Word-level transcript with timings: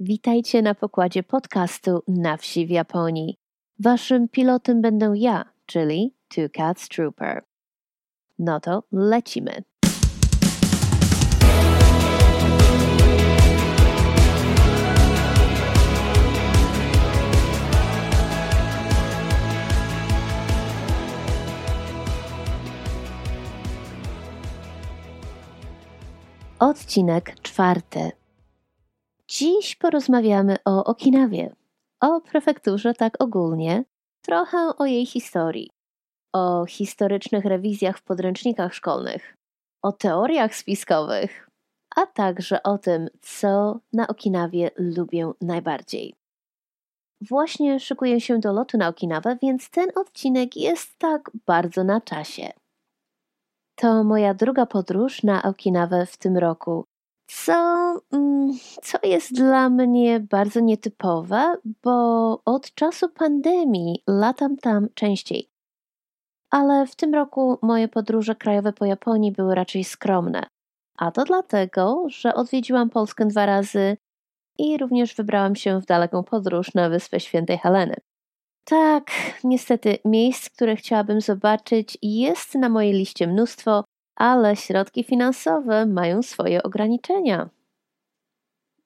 Witajcie 0.00 0.62
na 0.62 0.74
pokładzie 0.74 1.22
podcastu 1.22 2.02
Na 2.08 2.36
wsi 2.36 2.66
w 2.66 2.70
Japonii. 2.70 3.36
Waszym 3.80 4.28
pilotem 4.28 4.82
będę 4.82 5.12
ja, 5.16 5.44
czyli 5.66 6.14
Two 6.28 6.48
Cats 6.56 6.88
Trooper. 6.88 7.44
No 8.38 8.60
to 8.60 8.82
lecimy. 8.92 9.62
Odcinek 26.58 27.40
czwarty. 27.42 28.23
Dziś 29.38 29.76
porozmawiamy 29.76 30.56
o 30.64 30.84
Okinawie, 30.84 31.54
o 32.00 32.20
prefekturze 32.20 32.94
tak 32.94 33.22
ogólnie, 33.22 33.84
trochę 34.22 34.58
o 34.78 34.86
jej 34.86 35.06
historii, 35.06 35.70
o 36.32 36.66
historycznych 36.66 37.44
rewizjach 37.44 37.98
w 37.98 38.02
podręcznikach 38.02 38.74
szkolnych, 38.74 39.36
o 39.82 39.92
teoriach 39.92 40.54
spiskowych, 40.54 41.48
a 41.96 42.06
także 42.06 42.62
o 42.62 42.78
tym, 42.78 43.08
co 43.20 43.80
na 43.92 44.06
Okinawie 44.06 44.70
lubię 44.76 45.32
najbardziej. 45.40 46.14
Właśnie 47.20 47.80
szykuję 47.80 48.20
się 48.20 48.38
do 48.38 48.52
lotu 48.52 48.78
na 48.78 48.88
Okinawę, 48.88 49.36
więc 49.42 49.70
ten 49.70 49.86
odcinek 49.94 50.56
jest 50.56 50.98
tak 50.98 51.30
bardzo 51.46 51.84
na 51.84 52.00
czasie. 52.00 52.52
To 53.74 54.04
moja 54.04 54.34
druga 54.34 54.66
podróż 54.66 55.22
na 55.22 55.42
Okinawę 55.42 56.06
w 56.06 56.16
tym 56.16 56.38
roku, 56.38 56.84
co, 57.26 57.52
mm, 58.12 58.52
co 58.82 58.98
jest 59.02 59.32
dla 59.32 59.68
mnie 59.68 60.20
bardzo 60.20 60.60
nietypowe, 60.60 61.56
bo 61.82 62.40
od 62.44 62.74
czasu 62.74 63.08
pandemii 63.08 64.02
latam 64.08 64.56
tam 64.56 64.88
częściej. 64.94 65.48
Ale 66.50 66.86
w 66.86 66.96
tym 66.96 67.14
roku 67.14 67.58
moje 67.62 67.88
podróże 67.88 68.34
krajowe 68.34 68.72
po 68.72 68.84
Japonii 68.84 69.32
były 69.32 69.54
raczej 69.54 69.84
skromne. 69.84 70.46
A 70.98 71.10
to 71.10 71.24
dlatego, 71.24 72.04
że 72.06 72.34
odwiedziłam 72.34 72.90
Polskę 72.90 73.26
dwa 73.26 73.46
razy 73.46 73.96
i 74.58 74.78
również 74.78 75.14
wybrałam 75.14 75.56
się 75.56 75.80
w 75.80 75.86
daleką 75.86 76.22
podróż 76.22 76.74
na 76.74 76.88
Wyspę 76.88 77.20
Świętej 77.20 77.58
Heleny. 77.58 77.94
Tak, 78.64 79.10
niestety 79.44 79.98
miejsc, 80.04 80.50
które 80.50 80.76
chciałabym 80.76 81.20
zobaczyć, 81.20 81.98
jest 82.02 82.54
na 82.54 82.68
mojej 82.68 82.92
liście 82.92 83.26
mnóstwo, 83.26 83.84
ale 84.16 84.56
środki 84.56 85.04
finansowe 85.04 85.86
mają 85.86 86.22
swoje 86.22 86.62
ograniczenia. 86.62 87.48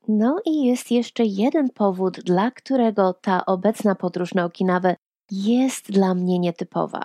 No 0.08 0.40
i 0.44 0.64
jest 0.64 0.90
jeszcze 0.90 1.24
jeden 1.24 1.68
powód, 1.70 2.20
dla 2.20 2.50
którego 2.50 3.12
ta 3.12 3.46
obecna 3.46 3.94
podróż 3.94 4.34
na 4.34 4.44
Okinawę 4.44 4.96
jest 5.30 5.92
dla 5.92 6.14
mnie 6.14 6.38
nietypowa. 6.38 7.02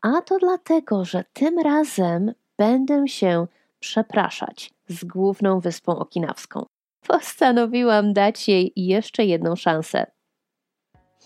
A 0.00 0.22
to 0.22 0.38
dlatego, 0.38 1.04
że 1.04 1.24
tym 1.32 1.58
razem 1.58 2.32
będę 2.58 3.08
się 3.08 3.46
przepraszać 3.80 4.74
z 4.88 5.04
główną 5.04 5.60
wyspą 5.60 5.98
okinawską. 5.98 6.66
Postanowiłam 7.06 8.12
dać 8.12 8.48
jej 8.48 8.72
jeszcze 8.76 9.24
jedną 9.24 9.56
szansę. 9.56 10.06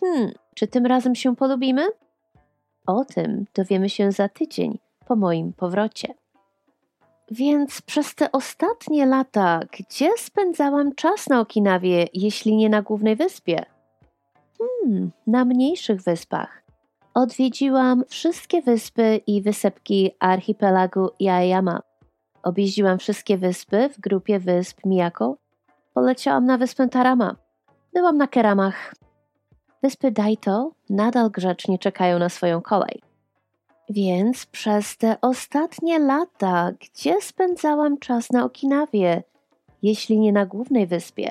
Hmm, 0.00 0.32
czy 0.54 0.66
tym 0.66 0.86
razem 0.86 1.14
się 1.14 1.36
polubimy? 1.36 1.88
O 2.86 3.04
tym 3.04 3.44
dowiemy 3.54 3.88
się 3.88 4.12
za 4.12 4.28
tydzień 4.28 4.78
po 5.10 5.16
moim 5.16 5.52
powrocie. 5.52 6.14
Więc 7.30 7.82
przez 7.82 8.14
te 8.14 8.32
ostatnie 8.32 9.06
lata, 9.06 9.60
gdzie 9.78 10.10
spędzałam 10.16 10.94
czas 10.94 11.28
na 11.28 11.40
Okinawie, 11.40 12.06
jeśli 12.14 12.56
nie 12.56 12.68
na 12.68 12.82
głównej 12.82 13.16
wyspie? 13.16 13.64
Hmm, 14.58 15.10
na 15.26 15.44
mniejszych 15.44 16.02
wyspach. 16.02 16.62
Odwiedziłam 17.14 18.04
wszystkie 18.08 18.62
wyspy 18.62 19.20
i 19.26 19.42
wysepki 19.42 20.10
archipelagu 20.20 21.10
Yaeyama. 21.20 21.80
Objeździłam 22.42 22.98
wszystkie 22.98 23.38
wyspy 23.38 23.88
w 23.88 24.00
grupie 24.00 24.38
wysp 24.38 24.80
Miyako. 24.84 25.36
Poleciałam 25.94 26.44
na 26.44 26.58
wyspę 26.58 26.88
Tarama. 26.88 27.36
Byłam 27.94 28.16
na 28.16 28.26
Keramach. 28.26 28.94
Wyspy 29.82 30.10
Daito 30.10 30.72
nadal 30.90 31.30
grzecznie 31.30 31.78
czekają 31.78 32.18
na 32.18 32.28
swoją 32.28 32.62
kolej. 32.62 33.09
Więc 33.90 34.46
przez 34.46 34.96
te 34.96 35.16
ostatnie 35.20 35.98
lata, 35.98 36.72
gdzie 36.72 37.20
spędzałam 37.20 37.98
czas 37.98 38.30
na 38.30 38.44
Okinawie, 38.44 39.22
jeśli 39.82 40.18
nie 40.18 40.32
na 40.32 40.46
głównej 40.46 40.86
wyspie? 40.86 41.30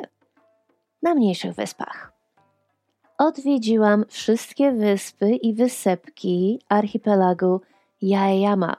Na 1.01 1.15
mniejszych 1.15 1.53
wyspach. 1.53 2.13
Odwiedziłam 3.17 4.05
wszystkie 4.09 4.71
wyspy 4.71 5.29
i 5.29 5.53
wysepki 5.53 6.59
archipelagu 6.69 7.61
Yaeyama. 8.01 8.75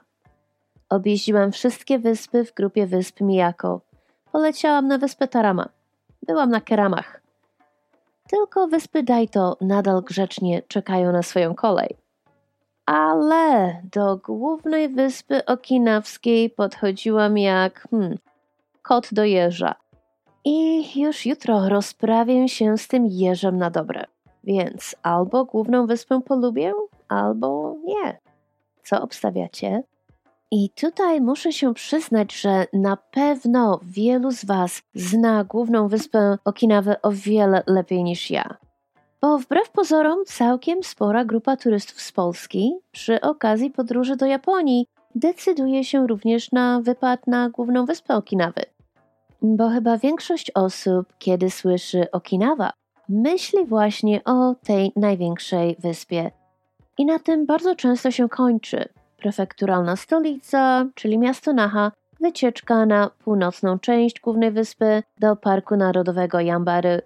Objeździłam 0.89 1.51
wszystkie 1.51 1.99
wyspy 1.99 2.45
w 2.45 2.53
grupie 2.53 2.87
wysp 2.87 3.21
Miyako. 3.21 3.81
Poleciałam 4.31 4.87
na 4.87 4.97
wyspę 4.97 5.27
Tarama. 5.27 5.69
Byłam 6.27 6.49
na 6.49 6.61
Keramach. 6.61 7.21
Tylko 8.29 8.67
wyspy 8.67 9.03
Daito 9.03 9.57
nadal 9.61 10.01
grzecznie 10.01 10.61
czekają 10.67 11.11
na 11.11 11.23
swoją 11.23 11.55
kolej 11.55 12.00
ale 12.91 13.81
do 13.91 14.17
głównej 14.17 14.89
wyspy 14.89 15.45
okinawskiej 15.45 16.49
podchodziłam 16.49 17.37
jak 17.37 17.87
hmm, 17.91 18.17
kot 18.81 19.09
do 19.11 19.23
jeża. 19.23 19.75
I 20.45 20.83
już 21.01 21.25
jutro 21.25 21.69
rozprawię 21.69 22.49
się 22.49 22.77
z 22.77 22.87
tym 22.87 23.05
jeżem 23.05 23.57
na 23.57 23.69
dobre. 23.69 24.03
Więc 24.43 24.95
albo 25.03 25.45
główną 25.45 25.87
wyspę 25.87 26.21
polubię, 26.21 26.73
albo 27.07 27.75
nie. 27.83 28.19
Co 28.83 29.01
obstawiacie? 29.01 29.83
I 30.51 30.69
tutaj 30.69 31.21
muszę 31.21 31.53
się 31.53 31.73
przyznać, 31.73 32.33
że 32.33 32.65
na 32.73 32.97
pewno 32.97 33.79
wielu 33.83 34.31
z 34.31 34.45
Was 34.45 34.81
zna 34.93 35.43
główną 35.43 35.87
wyspę 35.87 36.37
Okinawę 36.45 37.01
o 37.01 37.11
wiele 37.11 37.63
lepiej 37.67 38.03
niż 38.03 38.31
ja. 38.31 38.57
Bo 39.21 39.37
wbrew 39.37 39.69
pozorom 39.69 40.25
całkiem 40.25 40.83
spora 40.83 41.25
grupa 41.25 41.57
turystów 41.57 42.01
z 42.01 42.11
Polski 42.11 42.73
przy 42.91 43.21
okazji 43.21 43.71
podróży 43.71 44.15
do 44.15 44.25
Japonii 44.25 44.87
decyduje 45.15 45.83
się 45.83 46.07
również 46.07 46.51
na 46.51 46.81
wypad 46.81 47.27
na 47.27 47.49
główną 47.49 47.85
wyspę 47.85 48.15
Okinawy. 48.15 48.61
Bo 49.41 49.69
chyba 49.69 49.97
większość 49.97 50.51
osób, 50.51 51.13
kiedy 51.19 51.49
słyszy 51.49 52.11
Okinawa, 52.11 52.71
myśli 53.09 53.65
właśnie 53.65 54.23
o 54.23 54.55
tej 54.63 54.91
największej 54.95 55.75
wyspie. 55.79 56.31
I 56.97 57.05
na 57.05 57.19
tym 57.19 57.45
bardzo 57.45 57.75
często 57.75 58.11
się 58.11 58.29
kończy. 58.29 58.89
Prefekturalna 59.17 59.95
stolica, 59.95 60.85
czyli 60.95 61.17
miasto 61.17 61.53
Naha, 61.53 61.91
wycieczka 62.19 62.85
na 62.85 63.09
północną 63.09 63.79
część 63.79 64.19
głównej 64.19 64.51
wyspy 64.51 65.03
do 65.19 65.35
Parku 65.35 65.75
Narodowego 65.75 66.39
Yambary 66.39 67.01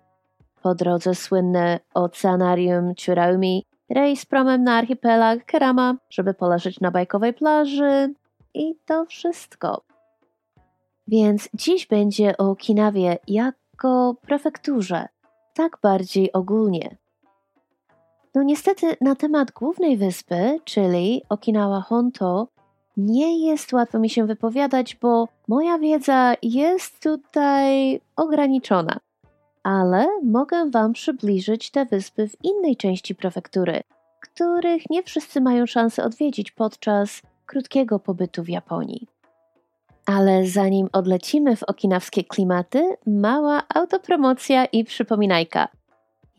po 0.66 0.76
drodze 0.76 1.16
słynne 1.16 1.80
oceanarium 1.94 2.94
Churaumi, 3.06 3.66
rejs 3.90 4.26
promem 4.26 4.64
na 4.64 4.78
archipelag 4.78 5.46
Kerama, 5.46 5.96
żeby 6.09 6.34
poleżeć 6.34 6.80
na 6.80 6.92
bajkowej 6.92 7.34
plaży 7.34 8.14
i 8.53 8.75
to 8.86 9.06
wszystko. 9.06 9.81
Więc 11.08 11.50
dziś 11.54 11.88
będzie 11.88 12.38
o 12.38 12.50
Okinawie 12.50 13.18
jako 13.28 14.16
prefekturze, 14.22 15.08
tak 15.54 15.78
bardziej 15.84 16.34
ogólnie. 16.34 16.98
No 18.36 18.44
niestety 18.44 18.98
na 19.02 19.16
temat 19.16 19.52
głównej 19.52 19.98
wyspy, 19.98 20.59
czyli 20.64 21.22
Okinawa 21.30 21.81
Honto, 21.81 22.48
nie 22.98 23.48
jest 23.48 23.74
łatwo 23.74 24.00
mi 24.00 24.09
się 24.09 24.25
wypowiadać, 24.25 24.96
bo 24.96 25.28
moja 25.48 25.80
wiedza 25.80 26.34
jest 26.42 27.04
tutaj 27.04 28.02
ograniczona 28.16 29.05
ale 29.66 30.07
mogę 30.24 30.69
Wam 30.69 30.94
przybliżyć 30.94 31.72
te 31.72 31.86
wyspy 31.86 32.28
w 32.28 32.44
innej 32.44 32.78
części 32.78 33.16
prefektury, 33.16 33.81
których 34.22 34.89
nie 34.89 35.04
wszyscy 35.04 35.42
mają 35.42 35.66
szansę 35.66 36.04
odwiedzić 36.04 36.51
podczas 36.51 37.22
krótkiego 37.45 38.00
pobytu 38.00 38.44
w 38.44 38.50
Japonii. 38.50 39.07
Ale 40.06 40.48
zanim 40.48 40.89
odlecimy 40.94 41.56
w 41.56 41.63
okinawskie 41.63 42.24
klimaty, 42.24 42.95
mała 43.06 43.63
autopromocja 43.75 44.66
i 44.66 44.84
przypominajka. 44.84 45.68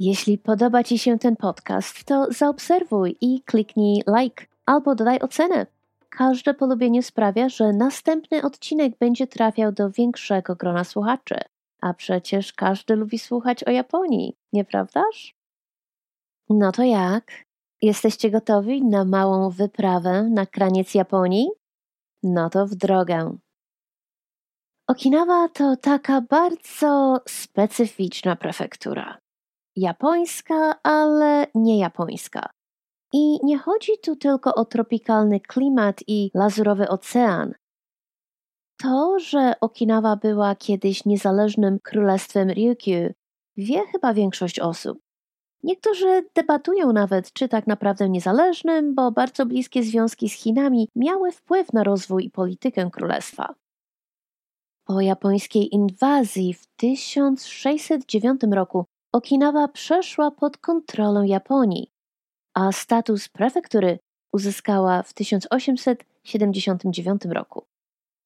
Jeśli 0.01 0.39
podoba 0.39 0.85
Ci 0.85 0.99
się 0.99 1.19
ten 1.19 1.37
podcast, 1.37 2.05
to 2.05 2.27
zaobserwuj 2.31 3.17
i 3.21 3.41
kliknij 3.41 4.03
like 4.19 4.47
albo 4.67 4.95
dodaj 4.95 5.19
ocenę. 5.19 5.67
Każde 6.11 6.55
polubienie 6.55 7.03
sprawia, 7.03 7.49
że 7.49 7.73
następny 7.73 8.43
odcinek 8.43 8.99
będzie 8.99 9.27
trafiał 9.27 9.73
do 9.73 9.91
większego 9.91 10.57
grona 10.57 10.85
słuchaczy. 10.85 11.39
A 11.83 11.95
przecież 11.95 12.53
każdy 12.53 12.97
lubi 12.97 13.19
słuchać 13.19 13.65
o 13.65 13.71
Japonii, 13.71 14.37
nieprawdaż? 14.53 15.35
No 16.49 16.73
to 16.73 16.83
jak? 16.83 17.45
Jesteście 17.83 18.31
gotowi 18.31 18.85
na 18.85 19.05
małą 19.05 19.51
wyprawę 19.51 20.23
na 20.23 20.47
kraniec 20.47 20.95
Japonii? 20.95 21.49
No 22.23 22.51
to 22.51 22.67
w 22.67 22.75
drogę. 22.75 23.37
Okinawa 24.89 25.49
to 25.49 25.77
taka 25.77 26.21
bardzo 26.21 27.21
specyficzna 27.29 28.37
prefektura. 28.37 29.19
Japońska, 29.77 30.83
ale 30.83 31.47
nie 31.55 31.79
japońska. 31.79 32.51
I 33.13 33.39
nie 33.45 33.59
chodzi 33.59 33.93
tu 34.03 34.17
tylko 34.17 34.55
o 34.55 34.65
tropikalny 34.65 35.41
klimat 35.41 36.01
i 36.07 36.31
lazurowy 36.35 36.89
ocean. 36.89 37.55
To, 38.77 39.19
że 39.19 39.53
Okinawa 39.61 40.17
była 40.17 40.55
kiedyś 40.55 41.05
niezależnym 41.05 41.79
królestwem 41.79 42.51
Ryukyu, 42.51 43.13
wie 43.57 43.83
chyba 43.93 44.15
większość 44.15 44.61
osób. 44.61 44.99
Niektórzy 45.63 46.25
debatują 46.35 46.93
nawet, 46.93 47.33
czy 47.33 47.49
tak 47.49 47.67
naprawdę 47.67 48.09
niezależnym, 48.09 48.95
bo 48.95 49.13
bardzo 49.13 49.47
bliskie 49.47 49.83
związki 49.83 50.29
z 50.29 50.33
Chinami 50.33 50.89
miały 50.97 51.33
wpływ 51.33 51.73
na 51.73 51.85
rozwój 51.85 52.25
i 52.25 52.31
politykę 52.31 52.91
królestwa. 52.91 53.55
Po 54.85 55.01
japońskiej 55.01 55.75
inwazji 55.75 56.55
w 56.55 56.67
1609 56.67 58.41
roku 58.51 58.85
Okinawa 59.13 59.69
przeszła 59.69 60.31
pod 60.31 60.59
kontrolę 60.59 61.29
Japonii, 61.29 61.91
a 62.55 62.73
status 62.73 63.29
prefektury 63.29 63.99
uzyskała 64.33 65.03
w 65.03 65.13
1879 65.13 67.25
roku. 67.25 67.67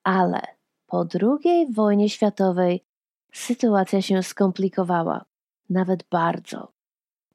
Ale 0.04 0.40
po 0.86 1.06
II 1.22 1.72
wojnie 1.72 2.08
światowej 2.08 2.84
sytuacja 3.32 4.02
się 4.02 4.22
skomplikowała, 4.22 5.24
nawet 5.70 6.04
bardzo. 6.10 6.72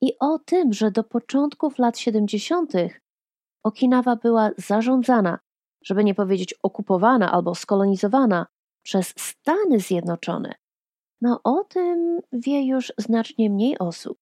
I 0.02 0.14
o 0.20 0.40
tym, 0.40 0.74
że 0.74 0.92
do 0.92 1.04
początków 1.04 1.80
lat 1.80 1.98
70. 1.98 2.74
Okinawa 3.64 4.16
była 4.16 4.50
zarządzana, 4.58 5.40
żeby 5.84 6.04
nie 6.04 6.16
powiedzieć 6.16 6.56
okupowana 6.64 7.32
albo 7.32 7.56
skolonizowana 7.56 8.48
przez 8.84 9.14
Stany 9.18 9.80
Zjednoczone. 9.80 10.56
No 11.22 11.40
o 11.44 11.64
tym 11.64 12.20
wie 12.34 12.68
już 12.68 12.94
znacznie 12.98 13.50
mniej 13.50 13.80
osób. 13.80 14.18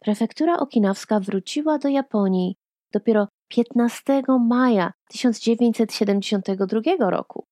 Prefektura 0.00 0.58
okinawska 0.58 1.20
wróciła 1.20 1.78
do 1.78 1.88
Japonii 1.88 2.56
dopiero 2.92 3.28
15 3.48 4.22
maja 4.48 4.92
1972 5.08 7.10
roku. 7.10 7.46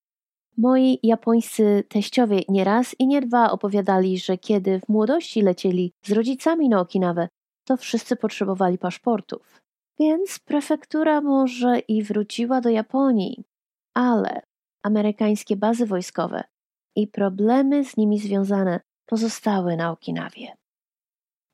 Moi 0.58 0.98
japońscy 1.02 1.84
teściowie 1.88 2.40
nie 2.48 2.64
raz 2.64 2.96
i 2.98 3.06
nie 3.06 3.20
dwa 3.20 3.50
opowiadali, 3.50 4.18
że 4.18 4.38
kiedy 4.38 4.80
w 4.80 4.88
młodości 4.88 5.42
lecieli 5.42 5.92
z 6.02 6.12
rodzicami 6.12 6.68
na 6.68 6.80
Okinawę, 6.80 7.28
to 7.64 7.76
wszyscy 7.76 8.16
potrzebowali 8.16 8.78
paszportów. 8.78 9.60
Więc 9.98 10.38
prefektura 10.38 11.20
może 11.20 11.78
i 11.78 12.02
wróciła 12.02 12.60
do 12.60 12.68
Japonii, 12.68 13.44
ale 13.94 14.42
amerykańskie 14.82 15.56
bazy 15.56 15.86
wojskowe 15.86 16.44
i 16.96 17.06
problemy 17.06 17.84
z 17.84 17.96
nimi 17.96 18.18
związane 18.18 18.80
pozostały 19.06 19.76
na 19.76 19.90
Okinawie. 19.90 20.56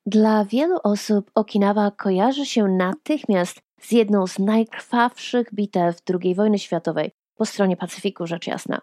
Dla 0.06 0.44
wielu 0.44 0.76
osób 0.84 1.30
Okinawa 1.34 1.90
kojarzy 1.90 2.46
się 2.46 2.68
natychmiast 2.68 3.60
z 3.80 3.92
jedną 3.92 4.26
z 4.26 4.38
najkrwawszych 4.38 5.54
bitew 5.54 5.96
II 6.22 6.34
wojny 6.34 6.58
światowej 6.58 7.10
po 7.34 7.46
stronie 7.46 7.76
Pacyfiku, 7.76 8.26
rzecz 8.26 8.46
jasna. 8.46 8.80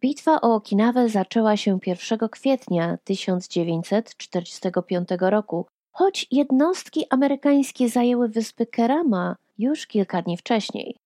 Bitwa 0.00 0.40
o 0.40 0.54
Okinawę 0.54 1.08
zaczęła 1.08 1.56
się 1.56 1.78
1 1.86 2.28
kwietnia 2.28 2.98
1945 3.04 5.08
roku, 5.20 5.66
choć 5.92 6.26
jednostki 6.30 7.04
amerykańskie 7.10 7.88
zajęły 7.88 8.28
wyspy 8.28 8.66
Kerama 8.66 9.36
już 9.58 9.86
kilka 9.86 10.22
dni 10.22 10.36
wcześniej. 10.36 10.96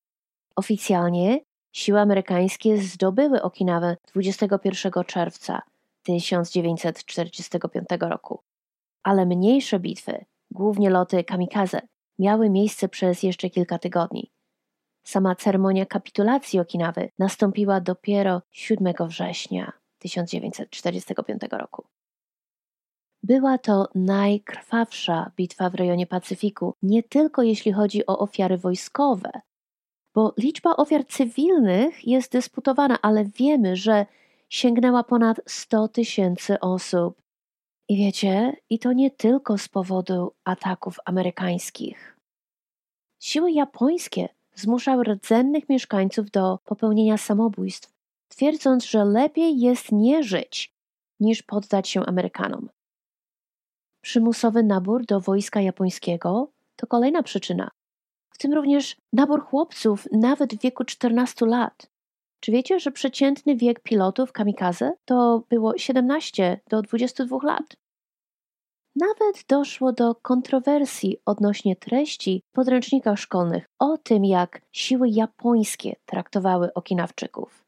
Oficjalnie 0.56 1.41
siły 1.73 2.00
amerykańskie 2.00 2.79
zdobyły 2.79 3.43
Okinawę 3.43 3.96
21 4.12 5.05
czerwca 5.05 5.62
1945 6.02 7.87
roku, 8.00 8.41
ale 9.02 9.26
mniejsze 9.26 9.81
bitwy, 9.81 10.25
głównie 10.50 10.91
loty 10.91 11.25
kamikaze, 11.25 11.81
miały 12.19 12.50
miejsce 12.50 12.88
przez 12.88 13.23
jeszcze 13.23 13.50
kilka 13.50 13.79
tygodni. 13.79 14.31
Sama 15.05 15.35
ceremonia 15.35 15.87
kapitulacji 15.87 16.61
Okinawy 16.61 17.11
nastąpiła 17.19 17.81
dopiero 17.81 18.43
7 18.51 18.95
września 19.01 19.73
1945 19.99 21.43
roku. 21.51 21.85
Była 23.23 23.59
to 23.59 23.89
najkrwawsza 23.95 25.31
bitwa 25.37 25.71
w 25.71 25.75
rejonie 25.75 26.06
Pacyfiku, 26.06 26.75
nie 26.83 27.03
tylko 27.03 27.43
jeśli 27.43 27.73
chodzi 27.73 28.06
o 28.06 28.19
ofiary 28.19 28.59
wojskowe, 28.59 29.31
bo 30.15 30.35
liczba 30.39 30.77
ofiar 30.77 31.06
cywilnych 31.06 32.06
jest 32.06 32.33
dysputowana, 32.33 32.99
ale 33.03 33.25
wiemy, 33.25 33.77
że 33.77 34.06
sięgnęła 34.49 35.05
ponad 35.05 35.41
100 35.47 35.89
tysięcy 35.89 36.61
osób. 36.61 37.23
I 37.89 37.97
wiecie, 37.97 38.56
i 38.71 38.79
to 38.79 38.93
nie 38.93 39.11
tylko 39.11 39.59
z 39.59 39.69
powodu 39.69 40.35
ataków 40.45 40.99
amerykańskich. 41.05 42.17
Siły 43.21 43.53
japońskie 43.53 44.29
zmuszały 44.55 45.05
rdzennych 45.05 45.69
mieszkańców 45.69 46.31
do 46.31 46.59
popełnienia 46.65 47.19
samobójstw, 47.19 47.93
twierdząc, 48.29 48.85
że 48.85 49.05
lepiej 49.05 49.61
jest 49.61 49.93
nie 49.93 50.23
żyć, 50.23 50.75
niż 51.21 51.43
poddać 51.43 51.89
się 51.89 52.06
Amerykanom. 52.06 52.69
Przymusowy 54.01 54.62
nabór 54.62 55.06
do 55.06 55.21
wojska 55.21 55.61
japońskiego 55.61 56.49
to 56.77 56.87
kolejna 56.87 57.23
przyczyna, 57.23 57.71
w 58.31 58.39
tym 58.39 58.53
również 58.53 58.97
nabór 59.12 59.47
chłopców 59.47 60.09
nawet 60.12 60.55
w 60.55 60.61
wieku 60.61 60.85
14 60.85 61.47
lat. 61.47 61.91
Czy 62.41 62.53
wiecie, 62.53 62.81
że 62.81 62.91
przeciętny 62.91 63.56
wiek 63.56 63.81
pilotów 63.81 64.33
kamikaze 64.33 64.93
to 65.05 65.43
było 65.49 65.79
17 65.79 66.61
do 66.69 66.83
22 66.83 67.39
lat? 67.43 67.77
Nawet 68.96 69.44
doszło 69.49 69.93
do 69.93 70.14
kontrowersji 70.14 71.17
odnośnie 71.26 71.76
treści 71.76 72.43
w 72.52 72.55
podręcznikach 72.55 73.19
szkolnych 73.19 73.67
o 73.79 73.99
tym, 73.99 74.25
jak 74.25 74.61
siły 74.73 75.08
japońskie 75.08 75.96
traktowały 76.06 76.75
Okinawczyków. 76.75 77.64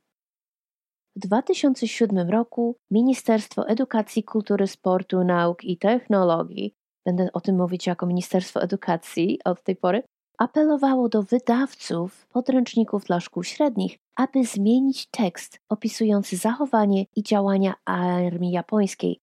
W 1.16 1.20
2007 1.20 2.30
roku 2.30 2.76
Ministerstwo 2.90 3.68
Edukacji, 3.68 4.24
Kultury, 4.24 4.66
Sportu, 4.66 5.24
Nauk 5.24 5.64
i 5.64 5.78
Technologii, 5.78 6.72
będę 7.06 7.28
o 7.32 7.40
tym 7.40 7.56
mówić 7.56 7.86
jako 7.86 8.06
Ministerstwo 8.06 8.62
Edukacji 8.62 9.38
od 9.44 9.62
tej 9.62 9.76
pory, 9.76 10.02
apelowało 10.38 11.08
do 11.08 11.22
wydawców 11.22 12.26
podręczników 12.26 13.04
dla 13.04 13.20
szkół 13.20 13.42
średnich, 13.42 13.98
aby 14.16 14.44
zmienić 14.44 15.06
tekst 15.06 15.58
opisujący 15.68 16.36
zachowanie 16.36 17.04
i 17.16 17.22
działania 17.22 17.74
armii 17.84 18.50
japońskiej 18.50 19.20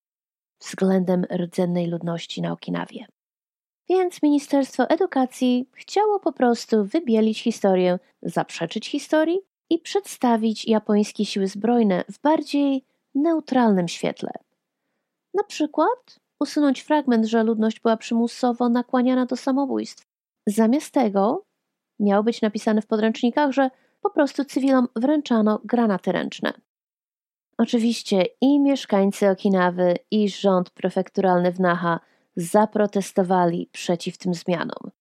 względem 0.63 1.25
rdzennej 1.38 1.88
ludności 1.88 2.41
na 2.41 2.51
Okinawie. 2.51 3.05
Więc 3.89 4.24
Ministerstwo 4.24 4.89
Edukacji 4.89 5.70
chciało 5.74 6.20
po 6.20 6.34
prostu 6.34 6.86
wybielić 6.86 7.43
historię, 7.43 8.00
zaprzeczyć 8.22 8.88
historii 8.88 9.39
i 9.70 9.79
przedstawić 9.79 10.65
japońskie 10.65 11.25
siły 11.25 11.48
zbrojne 11.48 12.03
w 12.12 12.22
bardziej 12.22 12.86
neutralnym 13.15 13.88
świetle. 13.88 14.32
Na 15.34 15.43
przykład 15.43 16.20
usunąć 16.39 16.82
fragment, 16.82 17.25
że 17.25 17.43
ludność 17.43 17.79
była 17.79 17.98
przymusowo 17.98 18.70
nakłaniana 18.70 19.25
do 19.25 19.36
samobójstw. 19.36 20.05
Zamiast 20.48 20.93
tego 20.93 21.46
miało 22.00 22.24
być 22.24 22.41
napisane 22.41 22.82
w 22.82 22.88
podręcznikach, 22.88 23.51
że 23.51 23.70
po 24.01 24.10
prostu 24.10 24.46
cywilom 24.46 24.88
wręczano 24.96 25.62
granaty 25.65 26.12
ręczne. 26.12 26.53
Oczywiście 27.57 28.25
i 28.41 28.60
mieszkańcy 28.60 29.29
Okinawy, 29.29 29.95
i 30.12 30.29
rząd 30.29 30.69
prefekturalny 30.69 31.51
w 31.51 31.60
Naha 31.60 32.00
zaprotestowali 32.36 33.69
przeciw 33.72 34.17
tym 34.17 34.33
zmianom. 34.33 34.91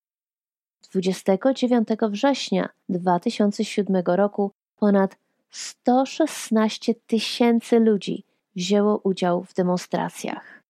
29 0.90 1.88
września 2.11 2.68
2007 2.88 4.02
roku 4.06 4.50
ponad 4.76 5.16
116 5.50 6.94
tysięcy 6.94 7.80
ludzi 7.80 8.25
wzięło 8.56 9.00
udział 9.04 9.44
w 9.44 9.54
demonstracjach. 9.54 10.62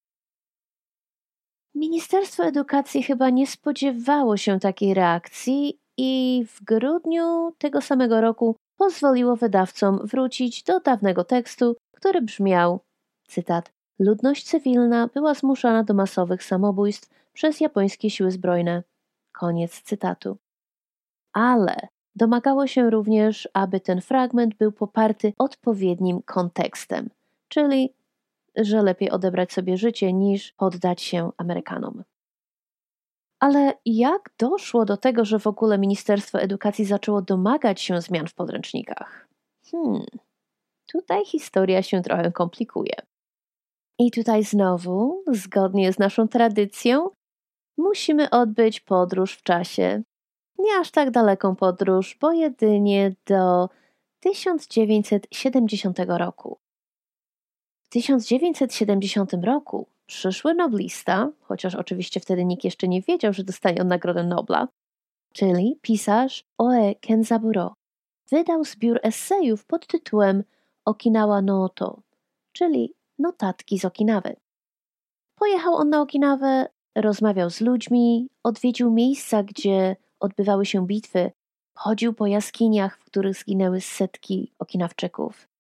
Ministerstwo 1.75 2.45
Edukacji 2.45 3.03
chyba 3.03 3.31
nie 3.31 3.47
spodziewało 3.47 4.37
się 4.37 4.61
takiej 4.61 4.95
reakcji 4.95 5.79
i 5.97 6.45
w 6.49 6.65
grudniu 6.65 7.53
tego 7.59 7.81
samego 7.81 8.21
roku 8.21 8.57
pozwoliło 8.77 9.37
wydawcom 9.37 10.07
wrócić 10.07 10.63
do 10.63 10.81
dawnego 10.81 11.25
tekstu, 11.25 11.77
który 11.93 12.23
brzmiał, 12.23 12.81
cytat, 13.29 13.73
Ludność 13.99 14.45
cywilna 14.45 15.09
była 15.15 15.35
zmuszana 15.35 15.85
do 15.85 15.95
masowych 15.95 16.43
samobójstw 16.43 17.11
przez 17.33 17.61
japońskie 17.61 18.11
siły 18.11 18.31
zbrojne. 18.31 18.83
Koniec 19.33 19.83
cytatu. 19.83 20.37
Ale 21.33 21.77
domagało 22.17 22.67
się 22.67 22.91
również, 22.91 23.49
aby 23.55 23.81
ten 23.81 24.01
fragment 24.01 24.55
był 24.55 24.73
poparty 24.73 25.33
odpowiednim 25.39 26.23
kontekstem, 26.23 27.11
czyli 27.49 27.95
że 28.57 28.83
lepiej 28.83 29.11
odebrać 29.11 29.53
sobie 29.53 29.77
życie 29.77 30.13
niż 30.13 30.53
poddać 30.53 31.03
się 31.03 31.31
Amerykanom. 31.37 32.03
Ale 33.43 33.75
jak 33.87 34.31
doszło 34.39 34.85
do 34.85 34.97
tego, 34.97 35.25
że 35.25 35.39
w 35.39 35.47
ogóle 35.47 35.79
Ministerstwo 35.79 36.41
Edukacji 36.41 36.85
zaczęło 36.85 37.23
domagać 37.23 37.81
się 37.81 38.01
zmian 38.01 38.27
w 38.27 38.35
podręcznikach? 38.35 39.29
Hmm, 39.71 40.05
tutaj 40.93 41.25
historia 41.25 41.83
się 41.83 42.03
trochę 42.03 42.33
komplikuje. 42.33 42.95
I 43.99 44.11
tutaj 44.11 44.45
znowu, 44.45 45.25
zgodnie 45.27 45.93
z 45.93 45.99
naszą 45.99 46.29
tradycją, 46.29 47.11
musimy 47.77 48.31
odbyć 48.31 48.81
podróż 48.81 49.35
w 49.35 49.43
czasie. 49.43 50.03
Nie 50.59 50.77
aż 50.81 50.91
tak 50.91 51.11
daleką 51.11 51.57
podróż, 51.57 52.19
bo 52.21 52.33
jedynie 52.33 53.15
do 53.27 53.69
1970 54.21 55.99
roku. 55.99 56.59
W 57.83 57.89
1970 57.89 59.33
roku 59.45 59.92
przyszły 60.07 60.55
noblista, 60.55 61.31
chociaż 61.41 61.75
oczywiście 61.75 62.21
wtedy 62.21 62.45
nikt 62.45 62.65
jeszcze 62.65 62.89
nie 62.89 63.03
wiedział, 63.03 63.33
że 63.33 63.45
dostanie 63.45 63.81
on 63.81 63.89
Nagrodę 63.89 64.25
Nobla, 64.25 64.69
czyli 65.33 65.79
pisarz 65.83 66.45
Oe 66.59 66.95
Kenzaburo, 67.01 67.75
wydał 68.31 68.65
zbiór 68.65 69.01
esejów 69.03 69.65
pod 69.65 69.87
tytułem 69.87 70.45
Okinawa 70.85 71.43
Noto, 71.43 72.03
czyli 72.53 72.95
Notatki 73.19 73.79
z 73.79 73.85
Okinawy. 73.85 74.37
Pojechał 75.39 75.75
on 75.75 75.89
na 75.89 76.01
Okinawę, 76.01 76.67
rozmawiał 76.95 77.51
z 77.51 77.61
ludźmi, 77.61 78.29
odwiedził 78.43 78.91
miejsca, 78.91 79.43
gdzie 79.43 79.97
odbywały 80.21 80.67
się 80.67 80.87
bitwy, 80.87 81.33
chodził 81.75 82.15
po 82.15 82.27
jaskiniach, 82.27 82.99
w 82.99 83.05
których 83.05 83.37
zginęły 83.37 83.81
setki 83.81 84.53
Okinawczyków. 84.59 85.52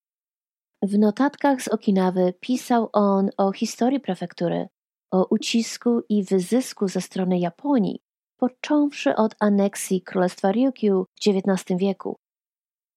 W 0.83 0.99
notatkach 0.99 1.63
z 1.63 1.69
Okinawy 1.69 2.35
pisał 2.41 2.89
on 2.93 3.31
o 3.37 3.53
historii 3.53 4.01
prefektury, 4.01 4.69
o 5.11 5.27
ucisku 5.31 6.03
i 6.09 6.25
wyzysku 6.25 6.89
ze 6.89 7.01
strony 7.01 7.39
Japonii, 7.39 8.01
począwszy 8.37 9.17
od 9.17 9.35
aneksji 9.41 10.03
Królestwa 10.03 10.53
Ryukyu 10.53 11.05
w 11.05 11.29
XIX 11.29 11.79
wieku. 11.81 12.17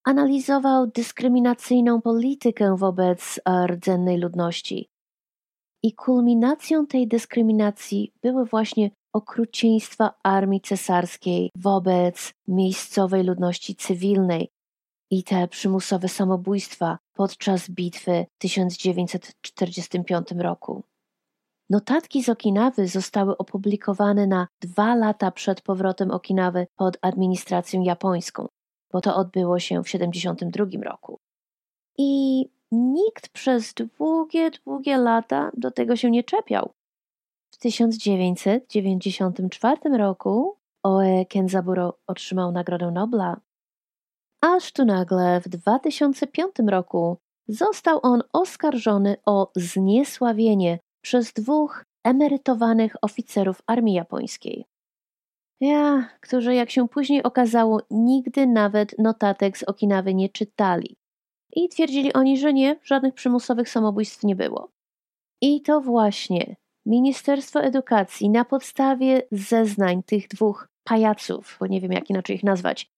Analizował 0.04 0.88
dyskryminacyjną 0.88 2.02
politykę 2.02 2.78
wobec 2.78 3.40
rdzennej 3.68 4.18
ludności. 4.18 4.90
I 5.84 5.94
kulminacją 5.94 6.88
tej 6.88 7.08
dyskryminacji 7.08 8.14
były 8.22 8.46
właśnie 8.46 8.92
okrucieństwa 9.14 10.14
armii 10.24 10.62
cesarskiej 10.62 11.52
wobec 11.56 12.34
miejscowej 12.48 13.24
ludności 13.24 13.76
cywilnej 13.76 14.50
i 15.12 15.24
te 15.24 15.48
przymusowe 15.48 16.08
samobójstwa 16.08 16.98
podczas 17.14 17.70
bitwy 17.70 18.26
w 18.36 18.38
1945 18.38 20.28
roku. 20.38 20.84
Notatki 21.70 22.24
z 22.24 22.30
Okinawy 22.30 22.88
zostały 22.88 23.38
opublikowane 23.38 24.28
na 24.28 24.48
dwa 24.62 24.96
lata 24.96 25.32
przed 25.32 25.62
powrotem 25.62 26.12
Okinawy 26.12 26.68
pod 26.76 26.98
administracją 27.02 27.82
japońską, 27.82 28.48
bo 28.92 29.02
to 29.02 29.16
odbyło 29.16 29.60
się 29.60 29.84
w 29.84 29.86
1972 29.86 30.84
roku. 30.84 31.20
I 31.98 32.46
nikt 32.72 33.30
przez 33.30 33.74
długie, 33.74 34.52
długie 34.52 34.98
lata 34.98 35.52
do 35.58 35.72
tego 35.72 35.96
się 35.96 36.12
nie 36.12 36.24
czepiał. 36.24 36.74
W 37.52 37.58
1994 37.58 39.98
roku 39.98 40.58
Oe 40.84 41.26
Kenzaburo 41.30 41.98
otrzymał 42.08 42.52
Nagrodę 42.52 42.92
Nobla. 42.92 43.42
Aż 44.48 44.72
tu 44.72 44.86
nagle 44.86 45.42
w 45.42 45.50
2005 45.50 46.56
roku 46.68 47.18
został 47.48 48.00
on 48.04 48.24
oskarżony 48.34 49.16
o 49.26 49.52
zniesławienie 49.56 50.80
przez 51.02 51.34
dwóch 51.34 51.84
emerytowanych 52.04 52.96
oficerów 53.02 53.62
armii 53.68 53.94
japońskiej. 53.94 54.66
Ja, 55.62 56.10
którzy 56.22 56.56
jak 56.56 56.72
się 56.72 56.88
później 56.88 57.24
okazało, 57.24 57.82
nigdy 57.92 58.48
nawet 58.48 59.00
notatek 59.00 59.58
z 59.58 59.64
Okinawy 59.64 60.14
nie 60.14 60.30
czytali. 60.30 60.96
I 61.56 61.70
twierdzili 61.70 62.14
oni, 62.14 62.38
że 62.38 62.54
nie, 62.54 62.80
żadnych 62.84 63.14
przymusowych 63.14 63.70
samobójstw 63.70 64.24
nie 64.24 64.36
było. 64.36 64.70
I 65.42 65.62
to 65.62 65.82
właśnie 65.82 66.56
Ministerstwo 66.86 67.62
Edukacji 67.62 68.30
na 68.30 68.46
podstawie 68.46 69.22
zeznań 69.32 70.04
tych 70.04 70.28
dwóch 70.28 70.68
pajaców, 70.84 71.58
bo 71.60 71.68
nie 71.68 71.82
wiem 71.82 71.92
jak 71.92 72.10
inaczej 72.10 72.36
ich 72.36 72.44
nazwać, 72.44 72.95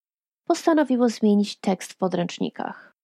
postanowiło 0.48 1.10
zmienić 1.10 1.60
tekst 1.60 1.94
w 1.94 1.98
podręcznikach. 1.98 2.96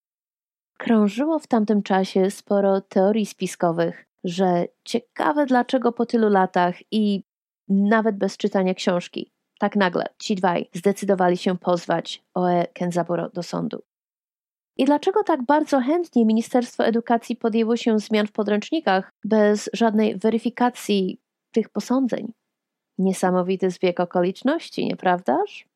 Krążyło 0.77 1.39
w 1.39 1.47
tamtym 1.47 1.83
czasie 1.83 2.31
sporo 2.31 2.81
teorii 2.81 3.25
spiskowych, 3.25 4.05
że 4.23 4.65
ciekawe 4.83 5.45
dlaczego 5.45 5.91
po 5.91 6.05
tylu 6.05 6.29
latach 6.29 6.75
i 6.91 7.23
nawet 7.67 8.17
bez 8.17 8.37
czytania 8.37 8.73
książki, 8.73 9.31
tak 9.59 9.75
nagle 9.75 10.05
ci 10.19 10.35
dwaj 10.35 10.69
zdecydowali 10.73 11.37
się 11.37 11.57
pozwać 11.57 12.23
Oe 12.33 12.67
Kenzaburo 12.73 13.29
do 13.29 13.43
sądu. 13.43 13.83
I 14.77 14.85
dlaczego 14.85 15.23
tak 15.23 15.43
bardzo 15.45 15.79
chętnie 15.79 16.25
Ministerstwo 16.25 16.85
Edukacji 16.85 17.35
podjęło 17.35 17.77
się 17.77 17.99
zmian 17.99 18.27
w 18.27 18.31
podręcznikach 18.31 19.11
bez 19.23 19.69
żadnej 19.73 20.17
weryfikacji 20.17 21.21
tych 21.51 21.69
posądzeń? 21.69 22.33
Niesamowity 22.97 23.71
zbieg 23.71 23.99
okoliczności, 23.99 24.85
nieprawdaż? 24.85 25.72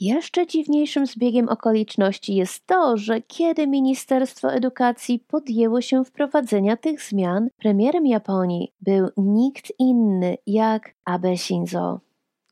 Jeszcze 0.00 0.46
dziwniejszym 0.46 1.06
zbiegiem 1.06 1.48
okoliczności 1.48 2.34
jest 2.34 2.66
to, 2.66 2.96
że 2.96 3.20
kiedy 3.20 3.66
Ministerstwo 3.66 4.52
Edukacji 4.52 5.18
podjęło 5.18 5.80
się 5.80 6.04
wprowadzenia 6.04 6.76
tych 6.76 7.02
zmian, 7.02 7.48
premierem 7.56 8.06
Japonii 8.06 8.72
był 8.80 9.08
nikt 9.16 9.72
inny 9.78 10.36
jak 10.46 10.94
Abe 11.04 11.36
Shinzo, 11.36 12.00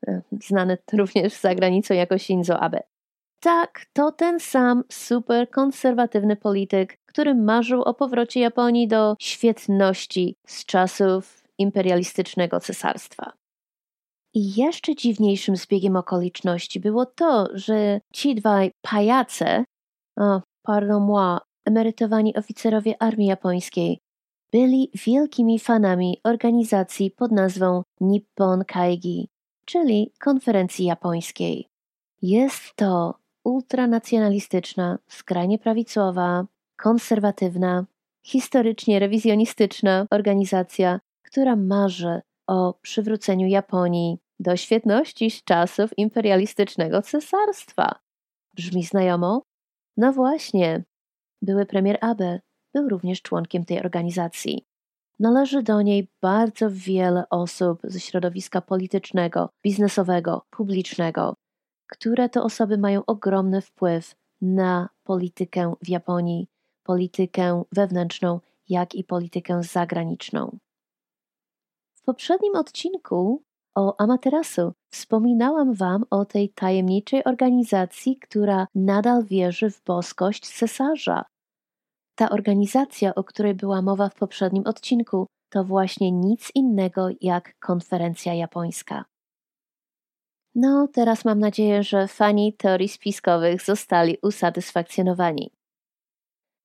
e, 0.07 0.23
znany 0.43 0.79
również 0.93 1.33
za 1.33 1.55
granicą 1.55 1.95
jako 1.95 2.19
Shinzo 2.19 2.61
Abe. 2.61 2.83
Tak, 3.41 3.87
to 3.93 4.13
ten 4.13 4.41
sam 4.41 4.85
super 4.89 5.51
konserwatywny 5.51 6.37
polityk, 6.37 6.99
który 7.07 7.35
marzył 7.35 7.83
o 7.83 7.95
powrocie 7.95 8.41
Japonii 8.41 8.89
do 8.89 9.17
świetności 9.21 10.37
z 10.47 10.65
czasów 10.65 11.45
imperialistycznego 11.59 12.61
cesarstwa. 12.61 13.33
I 14.35 14.61
jeszcze 14.61 14.95
dziwniejszym 14.95 15.57
zbiegiem 15.57 15.97
okoliczności 15.97 16.81
było 16.81 17.07
to, 17.07 17.49
że 17.55 18.01
ci 18.13 18.35
dwaj 18.35 18.73
pajace, 18.83 19.65
oh, 20.17 20.43
pardon 20.63 21.03
moi, 21.03 21.39
emerytowani 21.65 22.37
oficerowie 22.37 23.03
armii 23.03 23.27
japońskiej, 23.29 24.01
byli 24.53 24.91
wielkimi 24.95 25.59
fanami 25.59 26.21
organizacji 26.25 27.11
pod 27.11 27.33
nazwą 27.33 27.83
Nippon 28.01 28.65
Kaigi, 28.65 29.29
czyli 29.65 30.13
konferencji 30.21 30.85
japońskiej. 30.85 31.69
Jest 32.23 32.77
to 32.77 33.15
ultranacjonalistyczna, 33.45 34.99
skrajnie 35.09 35.59
prawicowa, 35.59 36.47
konserwatywna, 36.77 37.87
historycznie 38.27 38.99
rewizjonistyczna 38.99 40.07
organizacja, 40.11 41.01
która 41.23 41.57
marzy 41.57 42.21
o 42.51 42.75
przywróceniu 42.83 43.47
Japonii 43.47 44.19
do 44.41 44.57
świetności 44.57 45.31
z 45.31 45.45
czasów 45.45 45.99
imperialistycznego 45.99 47.03
cesarstwa. 47.03 48.01
Brzmi 48.55 48.85
znajomo? 48.85 49.43
No 49.97 50.13
właśnie. 50.13 50.85
Były 51.43 51.67
premier 51.67 51.99
Abe 52.01 52.41
był 52.75 52.89
również 52.89 53.23
członkiem 53.23 53.65
tej 53.65 53.81
organizacji. 53.81 54.67
Należy 55.19 55.63
do 55.63 55.83
niej 55.83 56.09
bardzo 56.23 56.67
wiele 56.71 57.25
osób 57.31 57.81
ze 57.85 58.01
środowiska 58.01 58.61
politycznego, 58.61 59.51
biznesowego, 59.63 60.47
publicznego, 60.51 61.35
które 61.87 62.29
to 62.29 62.45
osoby 62.45 62.79
mają 62.79 63.05
ogromny 63.07 63.61
wpływ 63.61 64.15
na 64.41 64.89
politykę 65.05 65.75
w 65.83 65.89
Japonii, 65.89 66.49
politykę 66.83 67.63
wewnętrzną, 67.73 68.41
jak 68.69 68.95
i 68.95 69.05
politykę 69.05 69.63
zagraniczną. 69.63 70.59
W 72.03 72.05
poprzednim 72.05 72.57
odcinku 72.57 73.43
o 73.77 74.01
Amaterasu 74.01 74.73
wspominałam 74.93 75.75
Wam 75.75 76.05
o 76.11 76.25
tej 76.25 76.53
tajemniczej 76.53 77.25
organizacji, 77.25 78.17
która 78.17 78.67
nadal 78.75 79.25
wierzy 79.25 79.71
w 79.71 79.85
boskość 79.85 80.49
cesarza. 80.49 81.25
Ta 82.15 82.31
organizacja, 82.31 83.15
o 83.15 83.25
której 83.25 83.55
była 83.55 83.83
mowa 83.83 84.09
w 84.09 84.15
poprzednim 84.15 84.67
odcinku, 84.67 85.27
to 85.53 85.65
właśnie 85.65 86.13
nic 86.13 86.51
innego 86.55 87.09
jak 87.21 87.59
konferencja 87.59 88.35
japońska. 88.35 89.05
No, 90.55 90.89
teraz 90.93 91.25
mam 91.25 91.39
nadzieję, 91.39 91.83
że 91.83 92.09
fani 92.09 92.55
teorii 92.57 92.89
spiskowych 92.89 93.63
zostali 93.63 94.19
usatysfakcjonowani. 94.23 95.51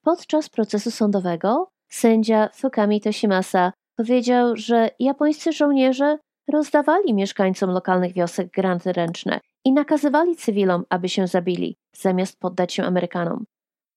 Podczas 0.01 0.50
procesu 0.50 0.92
sądowego 0.92 1.68
sędzia 1.89 2.50
Fukami 2.54 3.01
Toshimasa 3.01 3.74
powiedział, 3.96 4.56
że 4.56 4.90
japońscy 5.00 5.54
żołnierze 5.54 6.18
rozdawali 6.52 7.14
mieszkańcom 7.14 7.70
lokalnych 7.70 8.14
wiosek 8.14 8.52
granty 8.52 8.94
ręczne 8.94 9.40
i 9.66 9.74
nakazywali 9.74 10.36
cywilom, 10.36 10.84
aby 10.90 11.10
się 11.10 11.28
zabili, 11.28 11.78
zamiast 11.96 12.40
poddać 12.40 12.74
się 12.74 12.84
Amerykanom. 12.84 13.46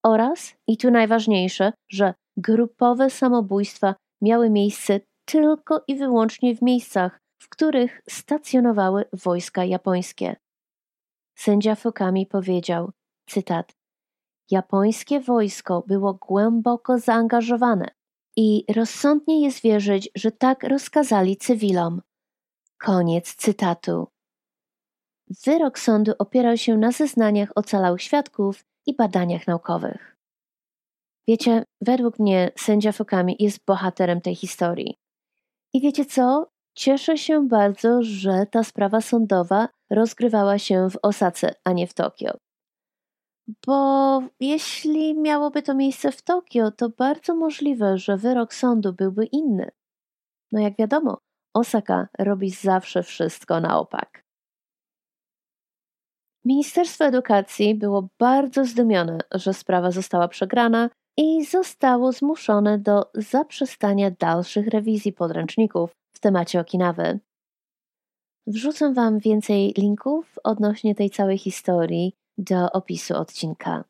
Oraz, 0.04 0.54
i 0.66 0.76
tu 0.76 0.90
najważniejsze, 0.90 1.72
że 1.90 2.14
grupowe 2.36 3.10
samobójstwa 3.10 3.94
miały 4.22 4.50
miejsce 4.50 5.00
tylko 5.24 5.84
i 5.88 5.96
wyłącznie 5.96 6.56
w 6.56 6.62
miejscach, 6.62 7.20
w 7.42 7.48
których 7.48 8.00
stacjonowały 8.08 9.04
wojska 9.12 9.64
japońskie. 9.64 10.36
Sędzia 11.38 11.74
Fukami 11.74 12.26
powiedział, 12.26 12.90
cytat, 13.28 13.72
japońskie 14.50 15.20
wojsko 15.20 15.84
było 15.86 16.14
głęboko 16.14 16.98
zaangażowane 16.98 17.97
i 18.40 18.64
rozsądnie 18.74 19.42
jest 19.42 19.62
wierzyć, 19.62 20.10
że 20.14 20.32
tak 20.32 20.62
rozkazali 20.62 21.36
cywilom. 21.36 22.02
Koniec 22.78 23.34
cytatu. 23.34 24.06
Wyrok 25.46 25.78
sądu 25.78 26.12
opierał 26.18 26.56
się 26.56 26.76
na 26.76 26.92
zeznaniach 26.92 27.52
ocalałych 27.54 28.02
świadków 28.02 28.64
i 28.86 28.96
badaniach 28.96 29.46
naukowych. 29.46 30.16
Wiecie, 31.28 31.64
według 31.80 32.18
mnie 32.18 32.50
sędzia 32.56 32.92
Fukami 32.92 33.36
jest 33.38 33.64
bohaterem 33.66 34.20
tej 34.20 34.34
historii. 34.34 34.94
I 35.74 35.80
wiecie 35.80 36.04
co? 36.04 36.50
Cieszę 36.74 37.18
się 37.18 37.48
bardzo, 37.48 38.02
że 38.02 38.46
ta 38.50 38.64
sprawa 38.64 39.00
sądowa 39.00 39.68
rozgrywała 39.90 40.58
się 40.58 40.90
w 40.90 40.98
Osace, 41.02 41.54
a 41.64 41.72
nie 41.72 41.86
w 41.86 41.94
Tokio. 41.94 42.38
Bo 43.66 44.22
jeśli 44.40 45.14
miałoby 45.14 45.62
to 45.62 45.74
miejsce 45.74 46.12
w 46.12 46.22
Tokio, 46.22 46.70
to 46.70 46.88
bardzo 46.88 47.34
możliwe, 47.34 47.98
że 47.98 48.16
wyrok 48.16 48.54
sądu 48.54 48.92
byłby 48.92 49.26
inny. 49.26 49.70
No 50.52 50.60
jak 50.60 50.76
wiadomo, 50.76 51.18
Osaka 51.54 52.08
robi 52.18 52.50
zawsze 52.50 53.02
wszystko 53.02 53.60
na 53.60 53.78
opak. 53.78 54.24
Ministerstwo 56.44 57.04
Edukacji 57.04 57.74
było 57.74 58.08
bardzo 58.18 58.64
zdumione, 58.64 59.18
że 59.34 59.54
sprawa 59.54 59.90
została 59.90 60.28
przegrana 60.28 60.90
i 61.16 61.44
zostało 61.44 62.12
zmuszone 62.12 62.78
do 62.78 63.10
zaprzestania 63.14 64.10
dalszych 64.10 64.66
rewizji 64.66 65.12
podręczników 65.12 65.90
w 66.16 66.20
temacie 66.20 66.60
Okinawy. 66.60 67.20
Wrzucę 68.46 68.92
Wam 68.92 69.18
więcej 69.18 69.74
linków 69.76 70.38
odnośnie 70.44 70.94
tej 70.94 71.10
całej 71.10 71.38
historii 71.38 72.14
do 72.38 72.72
opisu 72.72 73.16
odcinka. 73.16 73.84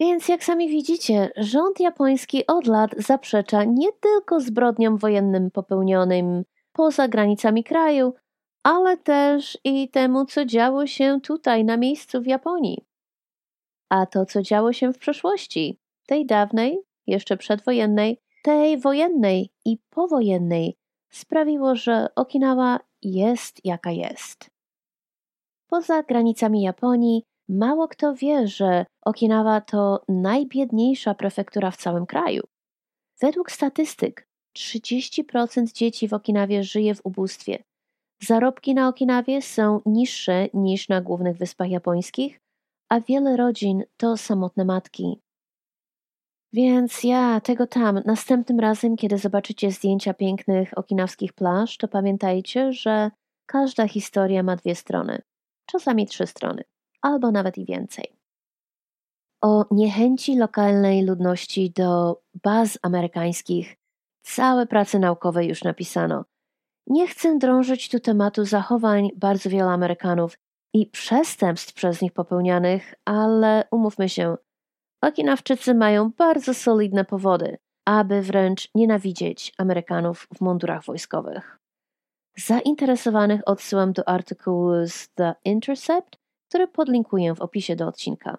Więc 0.00 0.28
jak 0.28 0.44
sami 0.44 0.68
widzicie, 0.68 1.30
rząd 1.36 1.80
japoński 1.80 2.46
od 2.46 2.66
lat 2.66 2.90
zaprzecza 2.98 3.64
nie 3.64 3.92
tylko 3.92 4.40
zbrodniom 4.40 4.96
wojennym 4.96 5.50
popełnionym 5.50 6.44
poza 6.72 7.08
granicami 7.08 7.64
kraju, 7.64 8.14
ale 8.62 8.96
też 8.96 9.58
i 9.64 9.88
temu, 9.90 10.24
co 10.24 10.44
działo 10.44 10.86
się 10.86 11.20
tutaj 11.20 11.64
na 11.64 11.76
miejscu 11.76 12.22
w 12.22 12.26
Japonii. 12.26 12.84
A 13.90 14.06
to, 14.06 14.26
co 14.26 14.42
działo 14.42 14.72
się 14.72 14.92
w 14.92 14.98
przeszłości, 14.98 15.78
tej 16.06 16.26
dawnej, 16.26 16.78
jeszcze 17.06 17.36
przedwojennej, 17.36 18.20
tej 18.42 18.78
wojennej 18.78 19.50
i 19.64 19.78
powojennej, 19.90 20.76
sprawiło, 21.10 21.76
że 21.76 22.08
Okinawa 22.16 22.80
jest 23.02 23.64
jaka 23.64 23.90
jest. 23.90 24.50
Poza 25.66 26.02
granicami 26.02 26.62
Japonii 26.62 27.24
mało 27.48 27.88
kto 27.88 28.14
wie, 28.14 28.48
że 28.48 28.86
Okinawa 29.04 29.60
to 29.60 30.00
najbiedniejsza 30.08 31.14
prefektura 31.14 31.70
w 31.70 31.76
całym 31.76 32.06
kraju. 32.06 32.42
Według 33.20 33.50
statystyk 33.50 34.28
30% 34.58 35.72
dzieci 35.72 36.08
w 36.08 36.12
Okinawie 36.12 36.62
żyje 36.62 36.94
w 36.94 37.06
ubóstwie. 37.06 37.62
Zarobki 38.22 38.74
na 38.74 38.88
Okinawie 38.88 39.42
są 39.42 39.80
niższe 39.86 40.48
niż 40.54 40.88
na 40.88 41.00
głównych 41.00 41.36
wyspach 41.36 41.70
japońskich, 41.70 42.40
a 42.88 43.00
wiele 43.00 43.36
rodzin 43.36 43.84
to 43.96 44.16
samotne 44.16 44.64
matki. 44.64 45.20
Więc 46.52 47.04
ja 47.04 47.40
tego 47.40 47.66
tam, 47.66 48.00
następnym 48.04 48.60
razem, 48.60 48.96
kiedy 48.96 49.18
zobaczycie 49.18 49.70
zdjęcia 49.70 50.14
pięknych 50.14 50.78
okinawskich 50.78 51.32
plaż, 51.32 51.76
to 51.76 51.88
pamiętajcie, 51.88 52.72
że 52.72 53.10
każda 53.46 53.88
historia 53.88 54.42
ma 54.42 54.56
dwie 54.56 54.74
strony, 54.74 55.22
czasami 55.66 56.06
trzy 56.06 56.26
strony, 56.26 56.64
albo 57.04 57.30
nawet 57.30 57.58
i 57.58 57.64
więcej. 57.64 58.16
O 59.42 59.64
niechęci 59.70 60.36
lokalnej 60.36 61.04
ludności 61.04 61.70
do 61.70 62.20
baz 62.42 62.78
amerykańskich 62.82 63.76
całe 64.22 64.66
prace 64.66 64.98
naukowe 64.98 65.44
już 65.44 65.64
napisano. 65.64 66.24
Nie 66.86 67.06
chcę 67.06 67.38
drążyć 67.38 67.88
tu 67.88 68.00
tematu 68.00 68.44
zachowań 68.44 69.10
bardzo 69.16 69.50
wielu 69.50 69.68
Amerykanów 69.68 70.38
i 70.74 70.86
przestępstw 70.86 71.74
przez 71.74 72.02
nich 72.02 72.12
popełnianych, 72.12 72.94
ale 73.04 73.64
umówmy 73.70 74.08
się, 74.08 74.36
Okinawczycy 75.02 75.74
mają 75.74 76.10
bardzo 76.10 76.54
solidne 76.54 77.04
powody, 77.04 77.58
aby 77.84 78.22
wręcz 78.22 78.70
nienawidzieć 78.74 79.52
Amerykanów 79.58 80.28
w 80.34 80.40
mundurach 80.40 80.84
wojskowych. 80.84 81.58
Zainteresowanych 82.36 83.40
odsyłam 83.46 83.92
do 83.92 84.08
artykułu 84.08 84.86
z 84.86 85.08
The 85.14 85.34
Intercept, 85.44 86.23
który 86.54 86.68
podlinkuję 86.68 87.34
w 87.34 87.40
opisie 87.40 87.76
do 87.76 87.86
odcinka. 87.86 88.38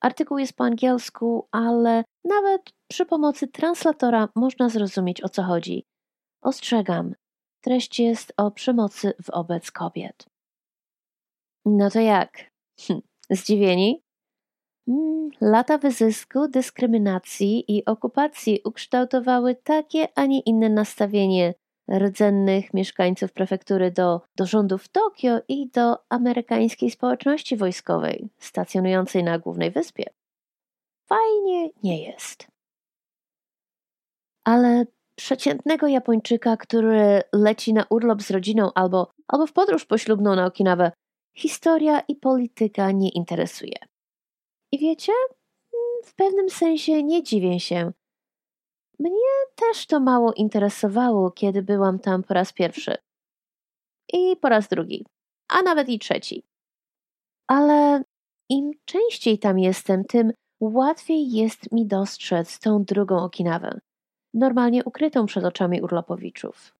Artykuł 0.00 0.38
jest 0.38 0.52
po 0.52 0.64
angielsku, 0.64 1.48
ale 1.50 2.04
nawet 2.24 2.62
przy 2.90 3.06
pomocy 3.06 3.48
translatora 3.48 4.28
można 4.34 4.68
zrozumieć 4.68 5.24
o 5.24 5.28
co 5.28 5.42
chodzi. 5.42 5.84
Ostrzegam, 6.42 7.14
treść 7.60 8.00
jest 8.00 8.32
o 8.36 8.50
przemocy 8.50 9.12
wobec 9.34 9.70
kobiet. 9.70 10.26
No 11.64 11.90
to 11.90 12.00
jak? 12.00 12.50
Hm, 12.80 13.00
zdziwieni? 13.30 14.02
Mm, 14.88 15.30
lata 15.40 15.78
wyzysku, 15.78 16.48
dyskryminacji 16.48 17.64
i 17.76 17.84
okupacji 17.84 18.60
ukształtowały 18.64 19.54
takie, 19.54 20.08
a 20.18 20.26
nie 20.26 20.40
inne 20.40 20.68
nastawienie 20.68 21.54
rdzennych 21.88 22.74
mieszkańców 22.74 23.32
prefektury 23.32 23.90
do, 23.90 24.20
do 24.36 24.46
rządu 24.46 24.78
w 24.78 24.88
Tokio 24.88 25.38
i 25.48 25.68
do 25.68 25.98
amerykańskiej 26.08 26.90
społeczności 26.90 27.56
wojskowej 27.56 28.28
stacjonującej 28.38 29.24
na 29.24 29.38
głównej 29.38 29.70
wyspie. 29.70 30.04
Fajnie 31.08 31.70
nie 31.82 32.02
jest. 32.02 32.46
Ale 34.44 34.86
przeciętnego 35.16 35.86
Japończyka, 35.86 36.56
który 36.56 37.22
leci 37.32 37.72
na 37.72 37.84
urlop 37.90 38.22
z 38.22 38.30
rodziną 38.30 38.70
albo, 38.74 39.10
albo 39.28 39.46
w 39.46 39.52
podróż 39.52 39.84
poślubną 39.84 40.34
na 40.34 40.46
Okinawę, 40.46 40.92
historia 41.36 42.00
i 42.00 42.16
polityka 42.16 42.90
nie 42.90 43.08
interesuje. 43.08 43.78
I 44.72 44.78
wiecie, 44.78 45.12
w 46.04 46.14
pewnym 46.14 46.50
sensie 46.50 47.02
nie 47.02 47.22
dziwię 47.22 47.60
się. 47.60 47.92
Mnie 48.98 49.36
też 49.54 49.86
to 49.86 50.00
mało 50.00 50.32
interesowało, 50.32 51.30
kiedy 51.30 51.62
byłam 51.62 51.98
tam 51.98 52.22
po 52.22 52.34
raz 52.34 52.52
pierwszy. 52.52 52.96
I 54.12 54.36
po 54.36 54.48
raz 54.48 54.68
drugi, 54.68 55.06
a 55.48 55.62
nawet 55.62 55.88
i 55.88 55.98
trzeci. 55.98 56.42
Ale 57.46 58.02
im 58.48 58.70
częściej 58.84 59.38
tam 59.38 59.58
jestem, 59.58 60.04
tym 60.04 60.32
łatwiej 60.60 61.30
jest 61.30 61.72
mi 61.72 61.86
dostrzec 61.86 62.58
tą 62.58 62.84
drugą 62.84 63.18
Okinawę, 63.18 63.80
normalnie 64.34 64.84
ukrytą 64.84 65.26
przed 65.26 65.44
oczami 65.44 65.82
urlopowiczów. 65.82 66.74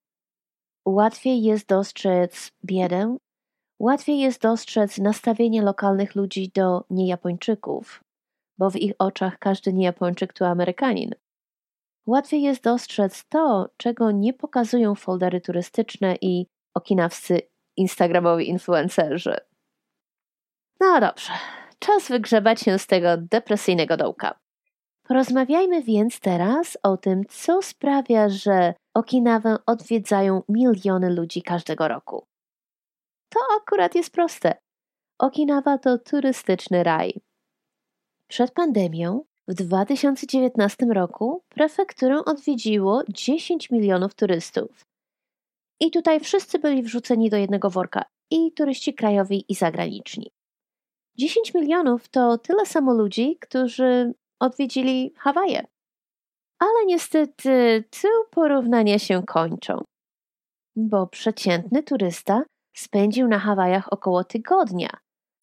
Łatwiej 0.85 1.43
jest 1.43 1.67
dostrzec 1.67 2.51
biedę, 2.65 3.17
Łatwiej 3.79 4.19
jest 4.19 4.41
dostrzec 4.41 4.97
nastawienie 4.97 5.61
lokalnych 5.61 6.15
ludzi 6.15 6.51
do 6.55 6.83
niejapończyków, 6.89 8.03
bo 8.57 8.69
w 8.69 8.75
ich 8.75 8.93
oczach 8.99 9.39
każdy 9.39 9.73
niejapończyk 9.73 10.33
to 10.33 10.47
Amerykanin. 10.47 11.11
Łatwiej 12.07 12.41
jest 12.41 12.63
dostrzec 12.63 13.25
to, 13.29 13.69
czego 13.77 14.11
nie 14.11 14.33
pokazują 14.33 14.95
foldery 14.95 15.41
turystyczne 15.41 16.15
i 16.21 16.47
okinawscy 16.73 17.41
instagramowi 17.77 18.49
influencerzy. 18.49 19.37
No 20.79 20.99
dobrze, 20.99 21.31
czas 21.79 22.09
wygrzebać 22.09 22.61
się 22.61 22.79
z 22.79 22.87
tego 22.87 23.17
depresyjnego 23.17 23.97
dołka. 23.97 24.39
Porozmawiajmy 25.03 25.83
więc 25.83 26.19
teraz 26.19 26.77
o 26.83 26.97
tym, 26.97 27.21
co 27.29 27.61
sprawia, 27.61 28.29
że 28.29 28.73
Okinawę 28.97 29.57
odwiedzają 29.65 30.43
miliony 30.49 31.09
ludzi 31.09 31.41
każdego 31.41 31.87
roku. 31.87 32.27
To 33.29 33.39
akurat 33.61 33.95
jest 33.95 34.13
proste. 34.13 34.53
Okinawa 35.19 35.77
to 35.77 35.97
turystyczny 35.97 36.83
raj. 36.83 37.21
Przed 38.27 38.51
pandemią 38.51 39.23
w 39.47 39.53
2019 39.53 40.85
roku 40.85 41.43
prefekturę 41.49 42.25
odwiedziło 42.25 43.01
10 43.09 43.69
milionów 43.69 44.15
turystów. 44.15 44.85
I 45.79 45.91
tutaj 45.91 46.19
wszyscy 46.19 46.59
byli 46.59 46.83
wrzuceni 46.83 47.29
do 47.29 47.37
jednego 47.37 47.69
worka 47.69 48.05
i 48.31 48.51
turyści 48.51 48.93
krajowi 48.93 49.45
i 49.49 49.55
zagraniczni. 49.55 50.31
10 51.17 51.53
milionów 51.53 52.09
to 52.09 52.37
tyle 52.37 52.65
samo 52.65 52.93
ludzi, 52.93 53.37
którzy 53.41 54.13
odwiedzili 54.39 55.13
Hawaje. 55.17 55.67
Ale 56.59 56.85
niestety 56.85 57.83
tu 58.01 58.07
porównania 58.31 58.99
się 58.99 59.23
kończą, 59.23 59.83
bo 60.75 61.07
przeciętny 61.07 61.83
turysta 61.83 62.43
spędził 62.75 63.27
na 63.27 63.39
Hawajach 63.39 63.93
około 63.93 64.23
tygodnia, 64.23 64.89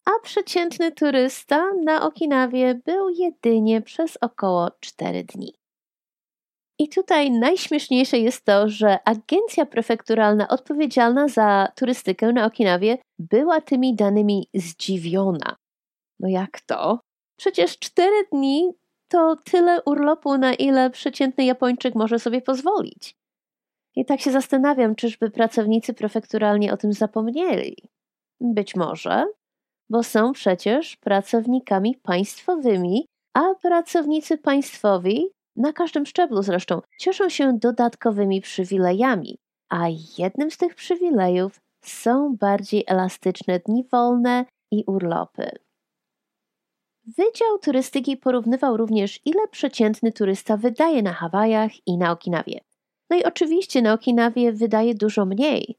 a 0.05 0.19
przeciętny 0.23 0.91
turysta 0.91 1.65
na 1.83 2.05
Okinawie 2.05 2.81
był 2.85 3.09
jedynie 3.09 3.81
przez 3.81 4.17
około 4.21 4.71
4 4.79 5.23
dni. 5.23 5.53
I 6.79 6.89
tutaj 6.89 7.31
najśmieszniejsze 7.31 8.17
jest 8.17 8.45
to, 8.45 8.69
że 8.69 8.99
agencja 9.05 9.65
prefekturalna 9.65 10.47
odpowiedzialna 10.47 11.27
za 11.27 11.67
turystykę 11.75 12.33
na 12.33 12.45
Okinawie 12.45 12.97
była 13.19 13.61
tymi 13.61 13.95
danymi 13.95 14.47
zdziwiona. 14.53 15.55
No 16.19 16.29
jak 16.29 16.61
to? 16.61 16.99
Przecież 17.37 17.79
4 17.79 18.11
dni 18.31 18.71
To 19.07 19.35
tyle 19.35 19.83
urlopu, 19.83 20.37
na 20.37 20.53
ile 20.53 20.89
przeciętny 20.89 21.45
Japończyk 21.45 21.95
może 21.95 22.19
sobie 22.19 22.41
pozwolić. 22.41 23.15
I 23.95 24.05
tak 24.05 24.21
się 24.21 24.31
zastanawiam, 24.31 24.95
czyżby 24.95 25.31
pracownicy 25.31 25.93
prefekturalnie 25.93 26.73
o 26.73 26.77
tym 26.77 26.93
zapomnieli. 26.93 27.77
Być 28.41 28.75
może, 28.75 29.25
bo 29.89 30.03
są 30.03 30.31
przecież 30.31 30.97
pracownikami 30.97 31.95
państwowymi, 32.03 33.05
a 33.33 33.55
pracownicy 33.61 34.37
państwowi, 34.37 35.29
na 35.55 35.73
każdym 35.73 36.05
szczeblu 36.05 36.41
zresztą, 36.41 36.81
cieszą 36.99 37.29
się 37.29 37.57
dodatkowymi 37.59 38.41
przywilejami, 38.41 39.37
a 39.69 39.87
jednym 40.17 40.51
z 40.51 40.57
tych 40.57 40.75
przywilejów 40.75 41.59
są 41.85 42.35
bardziej 42.39 42.83
elastyczne 42.87 43.59
dni 43.59 43.83
wolne 43.91 44.45
i 44.71 44.83
urlopy. 44.87 45.51
Wydział 47.17 47.59
Turystyki 47.59 48.17
porównywał 48.17 48.77
również, 48.77 49.19
ile 49.25 49.47
przeciętny 49.47 50.11
turysta 50.11 50.57
wydaje 50.57 51.03
na 51.03 51.13
Hawajach 51.13 51.71
i 51.87 51.97
na 51.97 52.11
Okinawie. 52.11 52.59
No 53.09 53.17
i 53.17 53.23
oczywiście 53.23 53.81
na 53.81 53.93
Okinawie 53.93 54.51
wydaje 54.51 54.95
dużo 54.95 55.25
mniej. 55.25 55.77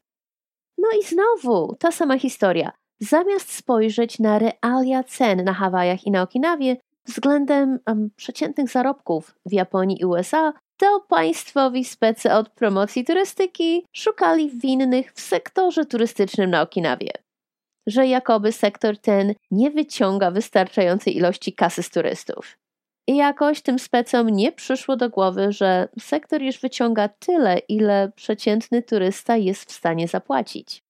No 0.78 0.88
i 1.00 1.04
znowu 1.04 1.76
ta 1.78 1.92
sama 1.92 2.18
historia. 2.18 2.72
Zamiast 3.00 3.52
spojrzeć 3.52 4.18
na 4.18 4.38
realia 4.38 5.04
cen 5.04 5.44
na 5.44 5.52
Hawajach 5.52 6.06
i 6.06 6.10
na 6.10 6.22
Okinawie 6.22 6.76
względem 7.06 7.78
um, 7.86 8.10
przeciętnych 8.16 8.68
zarobków 8.68 9.34
w 9.46 9.52
Japonii 9.52 10.00
i 10.00 10.04
USA, 10.04 10.52
to 10.76 11.00
państwowi 11.08 11.84
specy 11.84 12.32
od 12.32 12.48
promocji 12.48 13.04
turystyki 13.04 13.86
szukali 13.92 14.50
winnych 14.50 15.12
w 15.12 15.20
sektorze 15.20 15.84
turystycznym 15.84 16.50
na 16.50 16.62
Okinawie. 16.62 17.10
Że 17.86 18.06
jakoby 18.06 18.52
sektor 18.52 18.98
ten 18.98 19.34
nie 19.50 19.70
wyciąga 19.70 20.30
wystarczającej 20.30 21.16
ilości 21.16 21.52
kasy 21.52 21.82
z 21.82 21.90
turystów. 21.90 22.58
I 23.08 23.16
jakoś 23.16 23.62
tym 23.62 23.78
specom 23.78 24.30
nie 24.30 24.52
przyszło 24.52 24.96
do 24.96 25.10
głowy, 25.10 25.52
że 25.52 25.88
sektor 25.98 26.42
już 26.42 26.60
wyciąga 26.60 27.08
tyle, 27.08 27.58
ile 27.58 28.12
przeciętny 28.16 28.82
turysta 28.82 29.36
jest 29.36 29.70
w 29.70 29.72
stanie 29.72 30.08
zapłacić. 30.08 30.85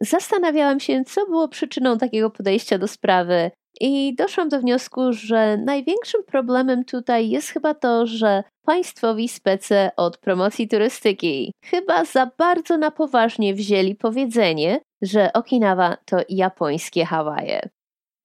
Zastanawiałam 0.00 0.80
się, 0.80 1.04
co 1.04 1.26
było 1.26 1.48
przyczyną 1.48 1.98
takiego 1.98 2.30
podejścia 2.30 2.78
do 2.78 2.88
sprawy, 2.88 3.50
i 3.80 4.14
doszłam 4.14 4.48
do 4.48 4.60
wniosku, 4.60 5.12
że 5.12 5.56
największym 5.56 6.24
problemem 6.24 6.84
tutaj 6.84 7.30
jest 7.30 7.48
chyba 7.48 7.74
to, 7.74 8.06
że 8.06 8.44
państwowi 8.66 9.28
spece 9.28 9.90
od 9.96 10.18
promocji 10.18 10.68
turystyki 10.68 11.52
chyba 11.64 12.04
za 12.04 12.30
bardzo 12.38 12.78
na 12.78 12.90
poważnie 12.90 13.54
wzięli 13.54 13.94
powiedzenie, 13.94 14.80
że 15.02 15.32
Okinawa 15.32 15.96
to 16.04 16.16
japońskie 16.28 17.04
Hawaje. 17.04 17.68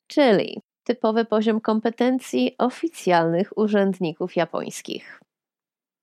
Czyli 0.07 0.61
typowy 0.83 1.25
poziom 1.25 1.61
kompetencji 1.61 2.55
oficjalnych 2.57 3.57
urzędników 3.57 4.35
japońskich. 4.35 5.19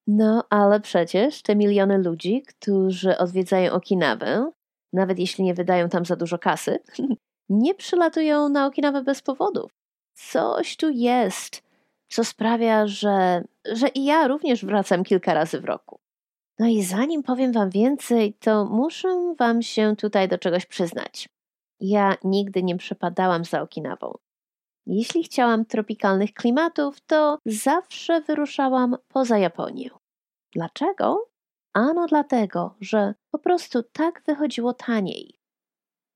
No, 0.07 0.45
ale 0.51 0.81
przecież 0.81 1.43
te 1.43 1.57
miliony 1.57 1.99
ludzi, 1.99 2.43
którzy 2.43 3.19
odwiedzają 3.19 3.73
Okinawę, 3.73 4.51
nawet 4.95 5.19
jeśli 5.19 5.45
nie 5.45 5.55
wydają 5.55 5.89
tam 5.89 6.05
za 6.05 6.17
dużo 6.17 6.39
kasy, 6.39 6.79
nie 7.49 7.75
przylatują 7.75 8.49
na 8.49 8.67
Okinawę 8.67 9.03
bez 9.03 9.23
powodów. 9.23 9.73
Coś 10.15 10.77
tu 10.77 10.91
jest, 10.91 11.63
co 12.09 12.25
sprawia, 12.25 12.87
że, 12.87 13.45
że 13.73 13.89
i 13.89 14.05
ja 14.05 14.29
również 14.29 14.65
wracam 14.65 15.05
kilka 15.05 15.35
razy 15.35 15.61
w 15.61 15.65
roku. 15.65 16.01
No 16.59 16.67
i 16.67 16.83
zanim 16.83 17.23
powiem 17.23 17.53
Wam 17.53 17.71
więcej, 17.71 18.35
to 18.35 18.65
muszę 18.65 19.35
Wam 19.39 19.63
się 19.63 19.97
tutaj 19.97 20.29
do 20.29 20.39
czegoś 20.39 20.67
przyznać. 20.67 21.29
Ja 21.81 22.17
nigdy 22.25 22.63
nie 22.63 22.77
przepadałam 22.77 23.45
za 23.45 23.63
Okinawą. 23.63 24.15
Jeśli 24.87 25.25
chciałam 25.25 25.65
tropikalnych 25.65 26.33
klimatów, 26.35 27.01
to 27.01 27.39
zawsze 27.47 28.21
wyruszałam 28.21 28.97
poza 29.09 29.39
Japonię. 29.39 29.91
Dlaczego? 30.53 31.34
Ano 31.75 32.07
dlatego, 32.07 32.75
że 32.81 33.15
po 33.31 33.39
prostu 33.39 33.83
tak 33.83 34.23
wychodziło 34.27 34.75
taniej. 34.75 35.39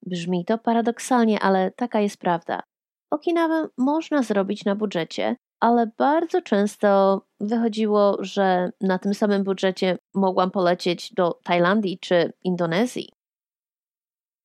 Brzmi 0.07 0.45
to 0.45 0.59
paradoksalnie, 0.59 1.41
ale 1.41 1.71
taka 1.71 2.01
jest 2.01 2.17
prawda. 2.17 2.63
Okinawę 3.11 3.69
można 3.79 4.23
zrobić 4.23 4.65
na 4.65 4.75
budżecie, 4.75 5.37
ale 5.61 5.87
bardzo 5.99 6.43
często 6.43 7.21
wychodziło, 7.41 8.17
że 8.21 8.73
na 8.81 8.99
tym 8.99 9.15
samym 9.15 9.45
budżecie 9.45 9.99
mogłam 10.15 10.51
polecieć 10.51 11.15
do 11.15 11.39
Tajlandii 11.45 11.99
czy 11.99 12.33
Indonezji. 12.45 13.13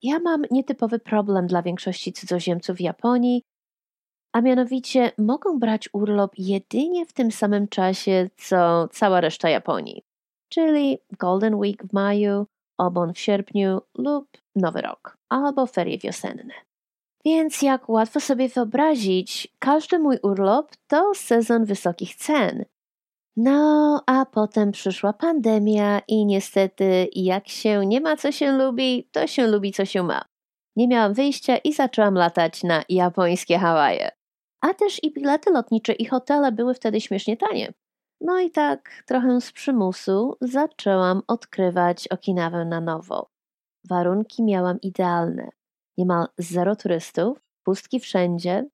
Ja 0.02 0.19
mam 0.19 0.41
nietypowy 0.52 0.99
problem 0.99 1.47
dla 1.47 1.62
większości 1.62 2.13
cudzoziemców 2.13 2.78
w 2.78 2.82
Japonii, 2.82 3.43
a 4.34 4.41
mianowicie 4.41 5.12
mogą 5.17 5.60
brać 5.60 5.89
urlop 5.93 6.32
jedynie 6.38 7.06
w 7.06 7.13
tym 7.13 7.32
samym 7.32 7.67
czasie 7.67 8.30
co 8.38 8.88
cała 8.88 9.21
reszta 9.21 9.49
Japonii, 9.49 10.04
czyli 10.53 10.99
Golden 11.19 11.55
Week 11.55 11.83
w 11.83 11.93
maju, 11.93 12.45
Obon 12.77 13.13
w 13.13 13.19
sierpniu 13.19 13.81
lub 13.97 14.27
Nowy 14.55 14.81
Rok 14.81 15.17
albo 15.29 15.67
ferie 15.67 15.97
wiosenne. 15.97 16.53
Więc 17.25 17.61
jak 17.61 17.89
łatwo 17.89 18.19
sobie 18.19 18.49
wyobrazić, 18.49 19.47
każdy 19.59 19.99
mój 19.99 20.17
urlop 20.23 20.71
to 20.87 21.11
sezon 21.15 21.65
wysokich 21.65 22.15
cen. 22.15 22.65
No, 23.35 24.03
a 24.05 24.25
potem 24.25 24.71
przyszła 24.71 25.13
pandemia 25.13 26.01
i 26.07 26.25
niestety, 26.25 27.07
jak 27.15 27.47
się 27.47 27.85
nie 27.85 28.01
ma 28.01 28.17
co 28.17 28.31
się 28.31 28.51
lubi, 28.51 29.09
to 29.11 29.27
się 29.27 29.47
lubi 29.47 29.71
co 29.71 29.85
się 29.85 30.03
ma. 30.03 30.21
Nie 30.75 30.87
miałam 30.87 31.13
wyjścia 31.13 31.57
i 31.57 31.73
zaczęłam 31.73 32.13
latać 32.13 32.63
na 32.63 32.83
japońskie 32.89 33.59
Hawaje. 33.59 34.11
A 34.61 34.73
też 34.73 35.03
i 35.03 35.13
bilety 35.13 35.51
lotnicze 35.51 35.93
i 35.93 36.05
hotele 36.05 36.51
były 36.51 36.73
wtedy 36.73 37.01
śmiesznie 37.01 37.37
tanie. 37.37 37.73
No 38.25 38.39
i 38.39 38.51
tak, 38.51 39.03
trochę 39.05 39.41
z 39.41 39.51
przymusu, 39.51 40.38
zaczęłam 40.41 41.21
odkrywać 41.27 42.07
Okinawę 42.07 42.65
na 42.65 42.81
nowo. 42.81 43.29
Warunki 43.89 44.43
miałam 44.43 44.81
idealne. 44.81 45.49
Niemal 45.97 46.27
zero 46.38 46.75
turystów, 46.75 47.38
pustki 47.63 47.99
wszędzie. 47.99 48.65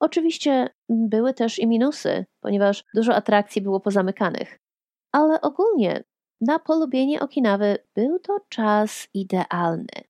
Oczywiście 0.00 0.68
były 0.88 1.34
też 1.34 1.58
i 1.58 1.66
minusy, 1.66 2.26
ponieważ 2.40 2.84
dużo 2.94 3.14
atrakcji 3.14 3.62
było 3.62 3.80
pozamykanych. 3.80 4.58
Ale 5.12 5.40
ogólnie 5.40 6.04
na 6.40 6.58
polubienie 6.58 7.20
Okinawy 7.20 7.78
był 7.94 8.18
to 8.18 8.38
czas 8.48 9.08
idealny. 9.14 10.04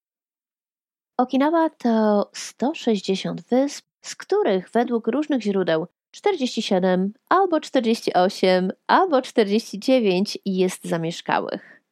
Okinawa 1.19 1.71
to 1.71 2.31
160 2.35 3.43
wysp, 3.43 3.87
z 4.05 4.17
których 4.17 4.71
według 4.71 5.07
różnych 5.07 5.43
źródeł 5.43 5.87
47 6.15 7.13
albo 7.29 7.61
48 7.61 8.71
albo 8.87 9.23
49 9.23 10.39
jest 10.45 10.85
zamieszkałych. 10.85 11.83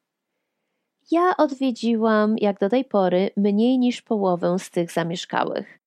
Ja 1.11 1.37
odwiedziłam 1.39 2.35
jak 2.39 2.61
do 2.61 2.69
tej 2.69 2.85
pory 2.85 3.31
mniej 3.37 3.79
niż 3.79 4.03
połowę 4.03 4.59
z 4.59 4.71
tych 4.71 4.93
zamieszkałych. 4.93 5.79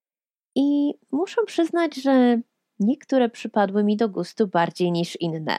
I 0.56 0.93
muszę 1.12 1.41
przyznać, 1.45 1.95
że 1.95 2.41
niektóre 2.80 3.30
przypadły 3.30 3.84
mi 3.84 3.98
do 3.98 4.10
gustu 4.10 4.48
bardziej 4.48 4.91
niż 4.91 5.21
inne. 5.21 5.58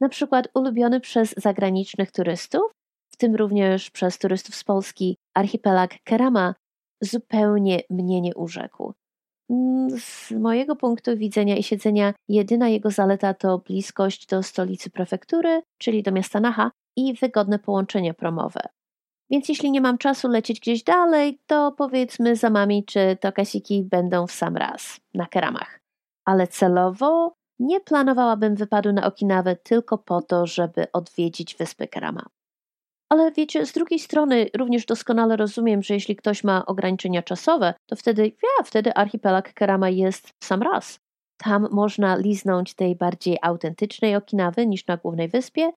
Na 0.00 0.08
przykład 0.08 0.48
ulubiony 0.54 1.00
przez 1.00 1.34
zagranicznych 1.36 2.12
turystów, 2.12 2.72
w 3.12 3.16
tym 3.16 3.34
również 3.34 3.90
przez 3.90 4.18
turystów 4.18 4.54
z 4.54 4.64
Polski, 4.64 5.16
archipelag 5.34 6.02
Kerama 6.04 6.54
zupełnie 7.00 7.80
mnie 7.90 8.20
nie 8.20 8.34
urzekł. 8.34 8.92
Mm, 9.50 9.90
z 10.00 10.30
mojego 10.30 10.76
punktu 10.76 11.16
widzenia 11.16 11.56
i 11.56 11.62
siedzenia, 11.62 12.14
jedyna 12.28 12.68
jego 12.68 12.90
zaleta 12.90 13.34
to 13.34 13.58
bliskość 13.58 14.26
do 14.26 14.42
stolicy 14.42 14.90
prefektury, 14.90 15.62
czyli 15.78 16.02
do 16.02 16.12
miasta 16.12 16.40
Naha 16.40 16.70
i 16.96 17.14
wygodne 17.14 17.58
połączenia 17.58 18.14
promowe. 18.14 18.60
Więc 19.30 19.48
jeśli 19.48 19.70
nie 19.70 19.80
mam 19.80 19.98
czasu 19.98 20.28
lecieć 20.28 20.60
gdzieś 20.60 20.82
dalej, 20.82 21.40
to 21.46 21.72
powiedzmy 21.72 22.36
Zamami 22.36 22.84
czy 22.84 23.16
Tokasiki 23.20 23.82
będą 23.82 24.26
w 24.26 24.32
sam 24.32 24.56
raz, 24.56 25.00
na 25.14 25.26
keramach. 25.26 25.80
Ale 26.24 26.46
celowo 26.46 27.34
nie 27.58 27.80
planowałabym 27.80 28.54
wypadu 28.54 28.92
na 28.92 29.06
Okinawę 29.06 29.56
tylko 29.56 29.98
po 29.98 30.22
to, 30.22 30.46
żeby 30.46 30.92
odwiedzić 30.92 31.56
wyspy 31.56 31.88
Kerama. 31.88 32.26
Ale 33.08 33.32
wiecie, 33.32 33.66
z 33.66 33.72
drugiej 33.72 33.98
strony 33.98 34.46
również 34.56 34.86
doskonale 34.86 35.36
rozumiem, 35.36 35.82
że 35.82 35.94
jeśli 35.94 36.16
ktoś 36.16 36.44
ma 36.44 36.66
ograniczenia 36.66 37.22
czasowe, 37.22 37.74
to 37.86 37.96
wtedy, 37.96 38.26
ja, 38.26 38.64
wtedy 38.64 38.94
archipelag 38.94 39.52
Kerama 39.52 39.88
jest 39.88 40.30
sam 40.44 40.62
raz. 40.62 41.00
Tam 41.38 41.68
można 41.70 42.16
liznąć 42.16 42.74
tej 42.74 42.96
bardziej 42.96 43.38
autentycznej 43.42 44.16
Okinawy 44.16 44.66
niż 44.66 44.86
na 44.86 44.96
głównej 44.96 45.28
wyspie. 45.28 45.72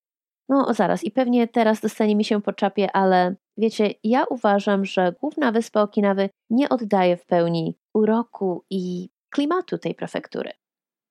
No 0.50 0.74
zaraz, 0.74 1.04
i 1.04 1.12
pewnie 1.12 1.48
teraz 1.48 1.82
dostanie 1.82 2.16
mi 2.16 2.26
się 2.26 2.42
po 2.42 2.54
czapie, 2.54 2.92
ale 2.92 3.36
wiecie, 3.58 3.94
ja 4.04 4.26
uważam, 4.26 4.86
że 4.86 5.14
główna 5.22 5.52
wyspa 5.52 5.82
Okinawy 5.82 6.30
nie 6.50 6.70
oddaje 6.70 7.18
w 7.18 7.26
pełni 7.26 7.78
uroku 7.94 8.64
i 8.70 9.10
klimatu 9.30 9.78
tej 9.78 9.96
prefektury. 9.96 10.52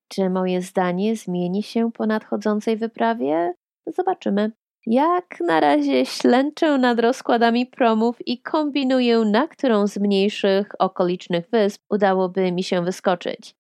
Czy 0.09 0.31
moje 0.31 0.63
zdanie 0.63 1.17
zmieni 1.17 1.63
się 1.63 1.93
po 1.93 2.07
nadchodzącej 2.07 2.77
wyprawie? 2.77 3.55
Zobaczymy. 3.87 4.53
Jak 4.87 5.41
na 5.41 5.61
razie 5.61 6.07
ślęczę 6.07 6.79
nad 6.79 7.01
rozkładami 7.01 7.67
promów 7.67 8.17
i 8.27 8.43
kombinuję, 8.43 9.19
na 9.19 9.49
którą 9.49 9.87
z 9.87 9.99
mniejszych 9.99 10.69
okolicznych 10.79 11.51
wysp 11.51 11.83
udałoby 11.91 12.53
mi 12.53 12.63
się 12.63 12.85
wyskoczyć. 12.85 13.55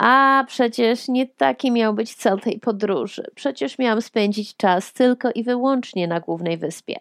A 0.00 0.44
przecież 0.46 1.08
nie 1.08 1.26
taki 1.26 1.70
miał 1.70 1.94
być 1.94 2.14
cel 2.14 2.40
tej 2.40 2.60
podróży. 2.60 3.22
Przecież 3.34 3.78
miałam 3.78 4.02
spędzić 4.02 4.56
czas 4.56 4.92
tylko 4.92 5.30
i 5.34 5.44
wyłącznie 5.44 6.08
na 6.08 6.20
głównej 6.20 6.58
wyspie. 6.58 6.96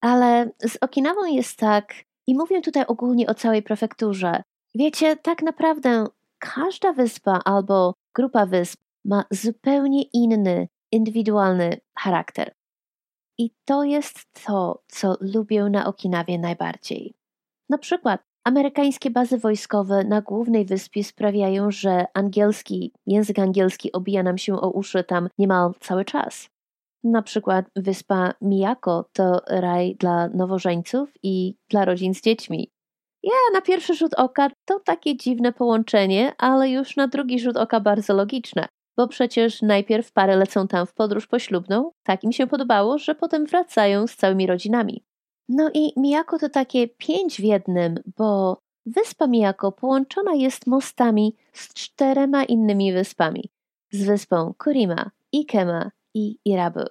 Ale 0.00 0.50
z 0.60 0.78
Okinawą 0.80 1.24
jest 1.24 1.58
tak, 1.58 1.94
i 2.26 2.34
mówię 2.34 2.60
tutaj 2.60 2.84
ogólnie 2.86 3.26
o 3.26 3.34
całej 3.34 3.62
prefekturze. 3.62 4.42
Wiecie, 4.74 5.16
tak 5.16 5.42
naprawdę 5.42 6.06
każda 6.38 6.92
wyspa 6.92 7.40
albo 7.44 7.94
grupa 8.14 8.46
wysp 8.46 8.80
ma 9.04 9.24
zupełnie 9.30 10.02
inny, 10.02 10.68
indywidualny 10.92 11.80
charakter. 11.98 12.52
I 13.38 13.50
to 13.64 13.84
jest 13.84 14.44
to, 14.46 14.82
co 14.88 15.16
lubię 15.20 15.64
na 15.64 15.86
Okinawie 15.86 16.38
najbardziej. 16.38 17.14
Na 17.68 17.78
przykład 17.78 18.20
amerykańskie 18.44 19.10
bazy 19.10 19.38
wojskowe 19.38 20.04
na 20.04 20.20
głównej 20.20 20.64
wyspie 20.64 21.04
sprawiają, 21.04 21.70
że 21.70 22.04
angielski, 22.14 22.92
język 23.06 23.38
angielski 23.38 23.92
obija 23.92 24.22
nam 24.22 24.38
się 24.38 24.60
o 24.60 24.70
uszy 24.70 25.04
tam 25.04 25.28
niemal 25.38 25.72
cały 25.80 26.04
czas. 26.04 26.48
Na 27.04 27.22
przykład 27.22 27.66
wyspa 27.76 28.32
Miyako 28.40 29.04
to 29.12 29.40
raj 29.48 29.96
dla 29.96 30.28
nowożeńców 30.28 31.12
i 31.22 31.54
dla 31.70 31.84
rodzin 31.84 32.14
z 32.14 32.22
dziećmi. 32.22 32.70
Ja 33.22 33.32
na 33.52 33.60
pierwszy 33.60 33.94
rzut 33.94 34.14
oka 34.14 34.50
to 34.64 34.80
takie 34.80 35.16
dziwne 35.16 35.52
połączenie, 35.52 36.32
ale 36.38 36.70
już 36.70 36.96
na 36.96 37.08
drugi 37.08 37.40
rzut 37.40 37.56
oka 37.56 37.80
bardzo 37.80 38.14
logiczne, 38.14 38.68
bo 38.96 39.08
przecież 39.08 39.62
najpierw 39.62 40.12
pary 40.12 40.36
lecą 40.36 40.68
tam 40.68 40.86
w 40.86 40.94
podróż 40.94 41.26
poślubną, 41.26 41.92
tak 42.02 42.24
im 42.24 42.32
się 42.32 42.46
podobało, 42.46 42.98
że 42.98 43.14
potem 43.14 43.46
wracają 43.46 44.06
z 44.06 44.16
całymi 44.16 44.46
rodzinami. 44.46 45.04
No 45.48 45.70
i 45.74 45.92
Miyako 45.96 46.38
to 46.38 46.48
takie 46.48 46.88
pięć 46.88 47.36
w 47.36 47.44
jednym, 47.44 47.98
bo 48.18 48.60
wyspa 48.86 49.26
Miyako 49.26 49.72
połączona 49.72 50.34
jest 50.34 50.66
mostami 50.66 51.36
z 51.52 51.74
czterema 51.74 52.44
innymi 52.44 52.92
wyspami. 52.92 53.50
Z 53.92 54.04
wyspą 54.06 54.54
Kurima, 54.58 55.10
Ikema 55.32 55.90
i 56.14 56.38
Irabu. 56.44 56.84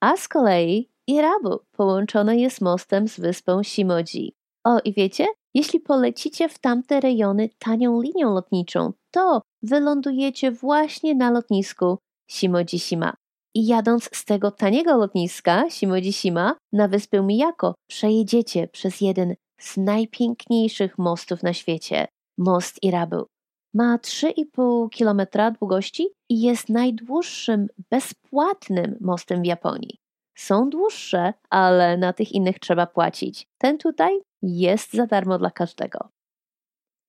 A 0.00 0.16
z 0.16 0.28
kolei 0.28 0.90
Irabu 1.06 1.58
połączona 1.72 2.34
jest 2.34 2.60
mostem 2.60 3.08
z 3.08 3.20
wyspą 3.20 3.62
Shimoji. 3.62 4.34
O 4.64 4.78
i 4.84 4.92
wiecie, 4.92 5.26
jeśli 5.54 5.80
polecicie 5.80 6.48
w 6.48 6.58
tamte 6.58 7.00
rejony 7.00 7.48
tanią 7.58 8.02
linią 8.02 8.34
lotniczą, 8.34 8.92
to 9.10 9.42
wylądujecie 9.62 10.50
właśnie 10.50 11.14
na 11.14 11.30
lotnisku 11.30 11.98
Shimojishima. 12.30 13.14
I 13.54 13.66
jadąc 13.66 14.10
z 14.12 14.24
tego 14.24 14.50
taniego 14.50 14.96
lotniska 14.96 15.70
Shimojishima 15.70 16.56
na 16.72 16.88
wyspę 16.88 17.22
Miyako, 17.22 17.74
przejedziecie 17.86 18.68
przez 18.68 19.00
jeden 19.00 19.34
z 19.60 19.76
najpiękniejszych 19.76 20.98
mostów 20.98 21.42
na 21.42 21.52
świecie 21.52 22.06
most 22.38 22.82
Irabu. 22.82 23.26
Ma 23.74 23.96
3,5 23.96 24.88
km 24.98 25.52
długości 25.58 26.08
i 26.28 26.40
jest 26.40 26.68
najdłuższym 26.68 27.66
bezpłatnym 27.90 28.96
mostem 29.00 29.42
w 29.42 29.46
Japonii. 29.46 29.98
Są 30.38 30.70
dłuższe, 30.70 31.34
ale 31.50 31.96
na 31.96 32.12
tych 32.12 32.32
innych 32.32 32.58
trzeba 32.58 32.86
płacić. 32.86 33.46
Ten 33.58 33.78
tutaj 33.78 34.20
jest 34.42 34.92
za 34.92 35.06
darmo 35.06 35.38
dla 35.38 35.50
każdego. 35.50 36.08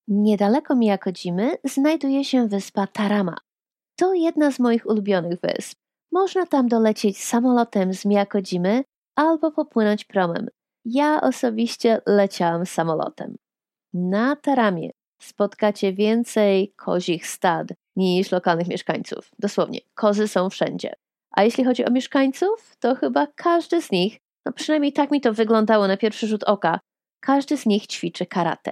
Niedaleko 0.08 0.76
Miyakodzimy 0.76 1.52
znajduje 1.64 2.24
się 2.24 2.48
wyspa 2.48 2.88
Tarama. 2.88 3.38
To 3.96 4.14
jedna 4.14 4.52
z 4.52 4.60
moich 4.60 4.86
ulubionych 4.86 5.40
wysp. 5.40 5.80
Można 6.12 6.46
tam 6.46 6.68
dolecieć 6.68 7.24
samolotem 7.24 7.94
z 7.94 8.06
Miyakodzimy 8.06 8.84
albo 9.16 9.52
popłynąć 9.52 10.06
promem. 10.06 10.48
Ja 10.86 11.22
osobiście 11.22 12.02
leciałam 12.08 12.66
samolotem. 12.66 13.36
Na 13.94 14.36
Taramie 14.36 14.90
spotkacie 15.22 15.94
więcej 15.94 16.74
kozich 16.78 17.28
stad 17.28 17.68
niż 17.96 18.32
lokalnych 18.32 18.68
mieszkańców. 18.68 19.32
Dosłownie, 19.40 19.80
kozy 19.94 20.28
są 20.28 20.50
wszędzie. 20.50 20.94
A 21.32 21.44
jeśli 21.44 21.64
chodzi 21.66 21.86
o 21.86 21.92
mieszkańców, 21.92 22.76
to 22.80 22.96
chyba 22.96 23.28
każdy 23.28 23.82
z 23.82 23.92
nich, 23.92 24.18
no 24.46 24.52
przynajmniej 24.52 24.94
tak 24.94 25.12
mi 25.12 25.22
to 25.22 25.34
wyglądało 25.34 25.88
na 25.88 25.98
pierwszy 25.98 26.28
rzut 26.28 26.44
oka, 26.44 26.80
każdy 27.22 27.58
z 27.58 27.66
nich 27.66 27.88
ćwiczy 27.88 28.26
karate. 28.26 28.72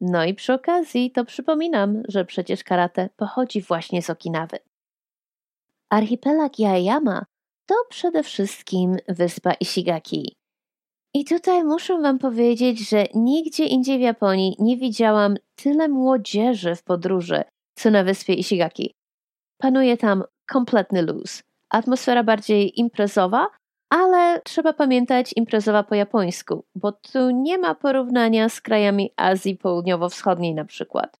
No 0.00 0.24
i 0.24 0.34
przy 0.34 0.52
okazji 0.52 1.10
to 1.10 1.24
przypominam, 1.24 2.02
że 2.08 2.24
przecież 2.24 2.64
karate 2.64 3.08
pochodzi 3.16 3.62
właśnie 3.62 4.02
z 4.02 4.10
Okinawy. 4.10 4.58
Archipelag 5.90 6.58
Yaeyama 6.58 7.24
to 7.66 7.74
przede 7.88 8.22
wszystkim 8.22 8.96
wyspa 9.08 9.52
Ishigaki. 9.52 10.36
I 11.14 11.24
tutaj 11.24 11.64
muszę 11.64 12.00
Wam 12.00 12.18
powiedzieć, 12.18 12.88
że 12.88 13.06
nigdzie 13.14 13.66
indziej 13.66 13.98
w 13.98 14.00
Japonii 14.00 14.56
nie 14.58 14.76
widziałam 14.76 15.36
tyle 15.56 15.88
młodzieży 15.88 16.74
w 16.74 16.82
podróży, 16.82 17.44
co 17.74 17.90
na 17.90 18.04
wyspie 18.04 18.34
Ishigaki. 18.34 18.94
Panuje 19.58 19.96
tam 19.96 20.24
kompletny 20.46 21.02
luz. 21.02 21.42
Atmosfera 21.70 22.24
bardziej 22.24 22.80
imprezowa, 22.80 23.46
ale 23.90 24.40
trzeba 24.44 24.72
pamiętać 24.72 25.32
imprezowa 25.36 25.82
po 25.82 25.94
japońsku, 25.94 26.64
bo 26.74 26.92
tu 26.92 27.30
nie 27.30 27.58
ma 27.58 27.74
porównania 27.74 28.48
z 28.48 28.60
krajami 28.60 29.12
Azji 29.16 29.56
Południowo-Wschodniej 29.56 30.54
na 30.54 30.64
przykład. 30.64 31.16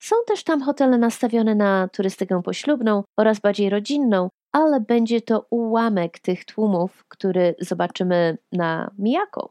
Są 0.00 0.16
też 0.26 0.44
tam 0.44 0.62
hotele 0.62 0.98
nastawione 0.98 1.54
na 1.54 1.88
turystykę 1.88 2.42
poślubną 2.42 3.02
oraz 3.18 3.40
bardziej 3.40 3.70
rodzinną, 3.70 4.28
ale 4.52 4.80
będzie 4.80 5.20
to 5.20 5.46
ułamek 5.50 6.18
tych 6.18 6.44
tłumów, 6.44 7.04
który 7.08 7.54
zobaczymy 7.60 8.38
na 8.52 8.90
Miyako. 8.98 9.50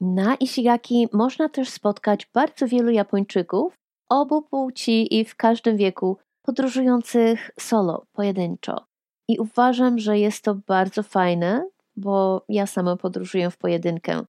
Na 0.00 0.34
Ishigaki 0.34 1.08
można 1.12 1.48
też 1.48 1.68
spotkać 1.68 2.30
bardzo 2.34 2.66
wielu 2.66 2.90
Japończyków 2.90 3.74
obu 4.08 4.42
płci 4.42 5.18
i 5.18 5.24
w 5.24 5.36
każdym 5.36 5.76
wieku 5.76 6.18
podróżujących 6.42 7.50
solo, 7.60 8.06
pojedynczo. 8.12 8.86
I 9.28 9.38
uważam, 9.38 9.98
że 9.98 10.18
jest 10.18 10.44
to 10.44 10.54
bardzo 10.54 11.02
fajne, 11.02 11.68
bo 11.96 12.44
ja 12.48 12.66
sama 12.66 12.96
podróżuję 12.96 13.50
w 13.50 13.56
pojedynkę. 13.56 14.24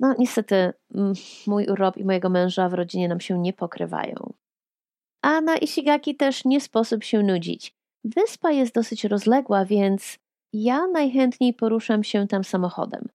No 0.00 0.14
niestety 0.18 0.72
mm, 0.94 1.12
mój 1.46 1.66
urlop 1.66 1.96
i 1.96 2.04
mojego 2.04 2.28
męża 2.28 2.68
w 2.68 2.74
rodzinie 2.74 3.08
nam 3.08 3.20
się 3.20 3.38
nie 3.38 3.52
pokrywają. 3.52 4.32
A 5.22 5.40
na 5.40 5.56
Ishigaki 5.56 6.16
też 6.16 6.44
nie 6.44 6.60
sposób 6.60 7.04
się 7.04 7.22
nudzić. 7.22 7.74
Wyspa 8.04 8.50
jest 8.50 8.74
dosyć 8.74 9.04
rozległa, 9.04 9.64
więc 9.64 10.18
ja 10.52 10.86
najchętniej 10.86 11.54
poruszam 11.54 12.04
się 12.04 12.28
tam 12.28 12.44
samochodem. 12.44 13.08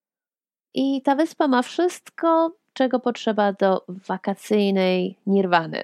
I 0.74 1.02
ta 1.02 1.16
wyspa 1.16 1.48
ma 1.48 1.62
wszystko, 1.62 2.56
czego 2.74 3.00
potrzeba 3.00 3.54
do 3.54 3.86
wakacyjnej 3.88 5.18
nirwany. 5.26 5.84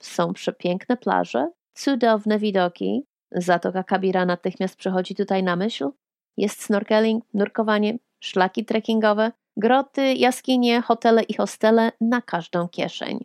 Są 0.00 0.32
przepiękne 0.32 0.96
plaże, 0.96 1.50
cudowne 1.74 2.38
widoki, 2.38 3.06
Zatoka 3.36 3.84
Kabira 3.84 4.26
natychmiast 4.26 4.76
przychodzi 4.76 5.14
tutaj 5.14 5.42
na 5.42 5.56
myśl. 5.56 5.90
Jest 6.36 6.62
snorkeling, 6.62 7.24
nurkowanie, 7.34 7.98
szlaki 8.20 8.64
trekkingowe, 8.64 9.32
groty, 9.56 10.14
jaskinie, 10.14 10.82
hotele 10.82 11.22
i 11.22 11.34
hostele 11.34 11.92
na 12.00 12.22
każdą 12.22 12.68
kieszeń. 12.68 13.24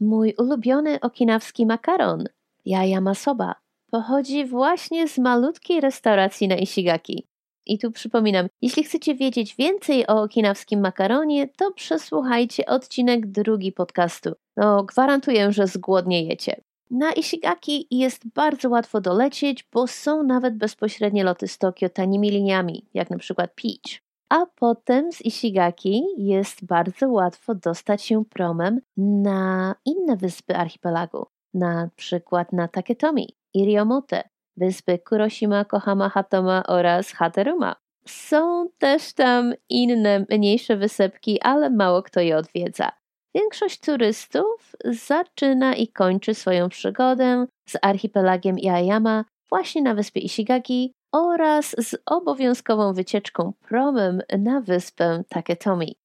Mój 0.00 0.34
ulubiony 0.38 1.00
okinawski 1.00 1.66
makaron, 1.66 2.24
jaja 2.64 3.00
masoba, 3.00 3.54
pochodzi 3.90 4.44
właśnie 4.44 5.08
z 5.08 5.18
malutkiej 5.18 5.80
restauracji 5.80 6.48
na 6.48 6.56
Ishigaki. 6.56 7.26
I 7.66 7.78
tu 7.78 7.90
przypominam, 7.90 8.46
jeśli 8.62 8.84
chcecie 8.84 9.14
wiedzieć 9.14 9.56
więcej 9.56 10.06
o 10.06 10.22
okinawskim 10.22 10.80
makaronie, 10.80 11.48
to 11.48 11.72
przesłuchajcie 11.72 12.66
odcinek 12.66 13.26
drugi 13.26 13.72
podcastu. 13.72 14.32
No, 14.56 14.84
gwarantuję, 14.84 15.52
że 15.52 15.66
zgłodniejecie. 15.66 16.60
Na 16.94 17.12
Ishigaki 17.12 17.86
jest 17.90 18.28
bardzo 18.28 18.70
łatwo 18.70 19.00
dolecieć, 19.00 19.68
bo 19.72 19.86
są 19.86 20.22
nawet 20.22 20.56
bezpośrednie 20.56 21.24
loty 21.24 21.48
z 21.48 21.58
Tokio 21.58 21.88
tanimi 21.88 22.30
liniami, 22.30 22.86
jak 22.94 23.10
na 23.10 23.18
przykład 23.18 23.50
Peach. 23.54 24.02
A 24.28 24.46
potem 24.46 25.12
z 25.12 25.24
Ishigaki 25.24 26.02
jest 26.16 26.64
bardzo 26.64 27.08
łatwo 27.08 27.54
dostać 27.54 28.02
się 28.02 28.24
promem 28.24 28.80
na 28.96 29.74
inne 29.84 30.16
wyspy 30.16 30.56
archipelagu, 30.56 31.26
na 31.54 31.90
przykład 31.96 32.52
na 32.52 32.68
Taketomi, 32.68 33.36
Iriomote, 33.54 34.28
wyspy 34.56 34.98
Kuroshima, 34.98 35.64
Kohama, 35.64 36.08
Hatoma 36.08 36.62
oraz 36.66 37.12
Hateruma. 37.12 37.76
Są 38.06 38.68
też 38.78 39.12
tam 39.12 39.54
inne, 39.68 40.26
mniejsze 40.30 40.76
wysepki, 40.76 41.40
ale 41.40 41.70
mało 41.70 42.02
kto 42.02 42.20
je 42.20 42.36
odwiedza. 42.36 43.03
Większość 43.34 43.80
turystów 43.80 44.76
zaczyna 44.84 45.74
i 45.74 45.88
kończy 45.88 46.34
swoją 46.34 46.68
przygodę 46.68 47.46
z 47.68 47.76
archipelagiem 47.82 48.58
Iayama 48.58 49.24
właśnie 49.48 49.82
na 49.82 49.94
wyspie 49.94 50.20
Ishigaki 50.20 50.92
oraz 51.12 51.66
z 51.70 51.96
obowiązkową 52.06 52.92
wycieczką 52.92 53.52
promem 53.68 54.22
na 54.38 54.60
wyspę 54.60 55.24
Taketomi. 55.28 55.96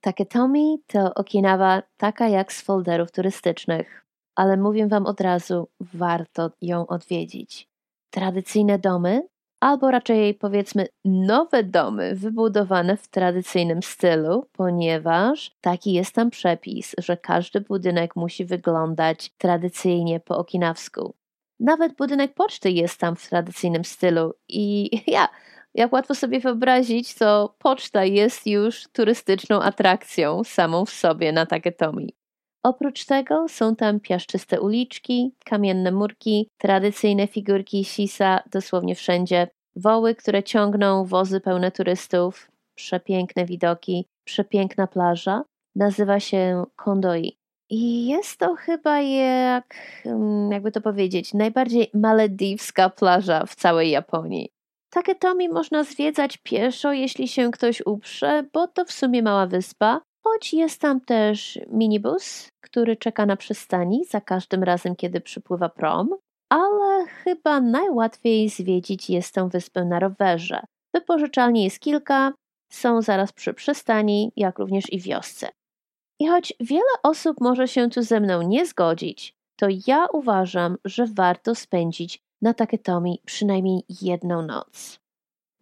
Taketomi 0.00 0.78
to 0.86 1.14
Okinawa 1.14 1.82
taka 1.96 2.28
jak 2.28 2.52
z 2.52 2.62
folderów 2.62 3.12
turystycznych, 3.12 4.06
ale 4.36 4.56
mówię 4.56 4.88
Wam 4.88 5.06
od 5.06 5.20
razu, 5.20 5.68
warto 5.80 6.50
ją 6.62 6.86
odwiedzić. 6.86 7.68
Tradycyjne 8.10 8.78
domy, 8.78 9.22
albo 9.64 9.90
raczej 9.90 10.34
powiedzmy 10.34 10.86
nowe 11.04 11.62
domy 11.62 12.14
wybudowane 12.14 12.96
w 12.96 13.08
tradycyjnym 13.08 13.82
stylu, 13.82 14.46
ponieważ 14.52 15.50
taki 15.60 15.92
jest 15.92 16.14
tam 16.14 16.30
przepis, 16.30 16.94
że 16.98 17.16
każdy 17.16 17.60
budynek 17.60 18.16
musi 18.16 18.44
wyglądać 18.44 19.30
tradycyjnie 19.38 20.20
po 20.20 20.38
okinawsku. 20.38 21.14
Nawet 21.60 21.96
budynek 21.96 22.34
poczty 22.34 22.70
jest 22.70 23.00
tam 23.00 23.16
w 23.16 23.28
tradycyjnym 23.28 23.84
stylu 23.84 24.34
i 24.48 24.90
ja, 25.16 25.28
jak 25.74 25.92
łatwo 25.92 26.14
sobie 26.14 26.40
wyobrazić, 26.40 27.14
to 27.14 27.54
poczta 27.58 28.04
jest 28.04 28.46
już 28.46 28.88
turystyczną 28.92 29.62
atrakcją 29.62 30.44
samą 30.44 30.84
w 30.84 30.90
sobie 30.90 31.32
na 31.32 31.46
Taketomi. 31.46 32.14
Oprócz 32.64 33.04
tego 33.04 33.48
są 33.48 33.76
tam 33.76 34.00
piaszczyste 34.00 34.60
uliczki, 34.60 35.34
kamienne 35.44 35.92
murki, 35.92 36.48
tradycyjne 36.58 37.26
figurki 37.26 37.84
sisa 37.84 38.40
dosłownie 38.50 38.94
wszędzie, 38.94 39.48
woły, 39.76 40.14
które 40.14 40.42
ciągną 40.42 41.04
wozy 41.04 41.40
pełne 41.40 41.70
turystów, 41.70 42.50
przepiękne 42.74 43.44
widoki, 43.44 44.06
przepiękna 44.24 44.86
plaża. 44.86 45.44
Nazywa 45.76 46.20
się 46.20 46.64
Kondoi. 46.76 47.38
I 47.70 48.06
jest 48.06 48.38
to 48.38 48.54
chyba 48.54 49.00
jak, 49.00 49.74
mm, 50.04 50.52
jakby 50.52 50.72
to 50.72 50.80
powiedzieć, 50.80 51.34
najbardziej 51.34 51.90
malediwska 51.94 52.90
plaża 52.90 53.46
w 53.46 53.54
całej 53.54 53.90
Japonii. 53.90 54.48
Taketomi 54.90 55.48
można 55.48 55.84
zwiedzać 55.84 56.36
pieszo, 56.36 56.92
jeśli 56.92 57.28
się 57.28 57.50
ktoś 57.50 57.82
uprze, 57.86 58.44
bo 58.52 58.68
to 58.68 58.84
w 58.84 58.92
sumie 58.92 59.22
mała 59.22 59.46
wyspa, 59.46 60.00
choć 60.24 60.54
jest 60.54 60.80
tam 60.80 61.00
też 61.00 61.58
minibus, 61.70 62.48
który 62.60 62.96
czeka 62.96 63.26
na 63.26 63.36
przystani 63.36 64.04
za 64.04 64.20
każdym 64.20 64.62
razem, 64.62 64.96
kiedy 64.96 65.20
przypływa 65.20 65.68
prom, 65.68 66.10
ale 66.48 67.06
chyba 67.06 67.60
najłatwiej 67.60 68.48
zwiedzić 68.48 69.10
jest 69.10 69.34
tę 69.34 69.48
wyspę 69.48 69.84
na 69.84 70.00
rowerze. 70.00 70.60
Wypożyczalni 70.94 71.64
jest 71.64 71.80
kilka, 71.80 72.32
są 72.72 73.02
zaraz 73.02 73.32
przy 73.32 73.54
przystani, 73.54 74.32
jak 74.36 74.58
również 74.58 74.92
i 74.92 75.00
wiosce. 75.00 75.48
I 76.20 76.26
choć 76.26 76.54
wiele 76.60 76.92
osób 77.02 77.40
może 77.40 77.68
się 77.68 77.90
tu 77.90 78.02
ze 78.02 78.20
mną 78.20 78.42
nie 78.42 78.66
zgodzić, 78.66 79.34
to 79.56 79.66
ja 79.86 80.06
uważam, 80.12 80.76
że 80.84 81.06
warto 81.06 81.54
spędzić 81.54 82.18
na 82.42 82.54
Taketomi 82.54 83.20
przynajmniej 83.26 83.82
jedną 84.02 84.42
noc. 84.42 85.00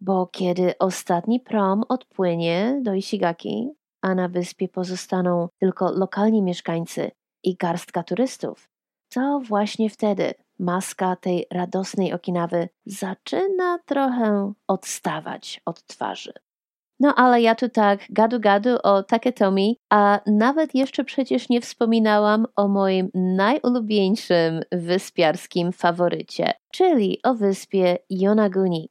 Bo 0.01 0.27
kiedy 0.27 0.77
ostatni 0.77 1.39
prom 1.39 1.83
odpłynie 1.89 2.79
do 2.81 2.93
Ishigaki, 2.93 3.69
a 4.03 4.15
na 4.15 4.27
wyspie 4.27 4.67
pozostaną 4.67 5.47
tylko 5.59 5.91
lokalni 5.91 6.41
mieszkańcy 6.41 7.11
i 7.43 7.55
garstka 7.55 8.03
turystów, 8.03 8.69
to 9.13 9.41
właśnie 9.43 9.89
wtedy 9.89 10.33
maska 10.59 11.15
tej 11.15 11.45
radosnej 11.51 12.13
Okinawy 12.13 12.69
zaczyna 12.85 13.79
trochę 13.85 14.53
odstawać 14.67 15.61
od 15.65 15.85
twarzy. 15.85 16.33
No 16.99 17.15
ale 17.15 17.41
ja 17.41 17.55
tu 17.55 17.69
tak 17.69 17.99
gadu 18.09 18.39
gadu 18.39 18.77
o 18.83 19.03
Taketomi, 19.03 19.77
a 19.89 20.19
nawet 20.27 20.75
jeszcze 20.75 21.03
przecież 21.03 21.49
nie 21.49 21.61
wspominałam 21.61 22.45
o 22.55 22.67
moim 22.67 23.09
najulubieńszym 23.13 24.61
wyspiarskim 24.71 25.71
faworycie, 25.71 26.53
czyli 26.71 27.19
o 27.23 27.33
wyspie 27.33 27.97
Yonaguni. 28.09 28.89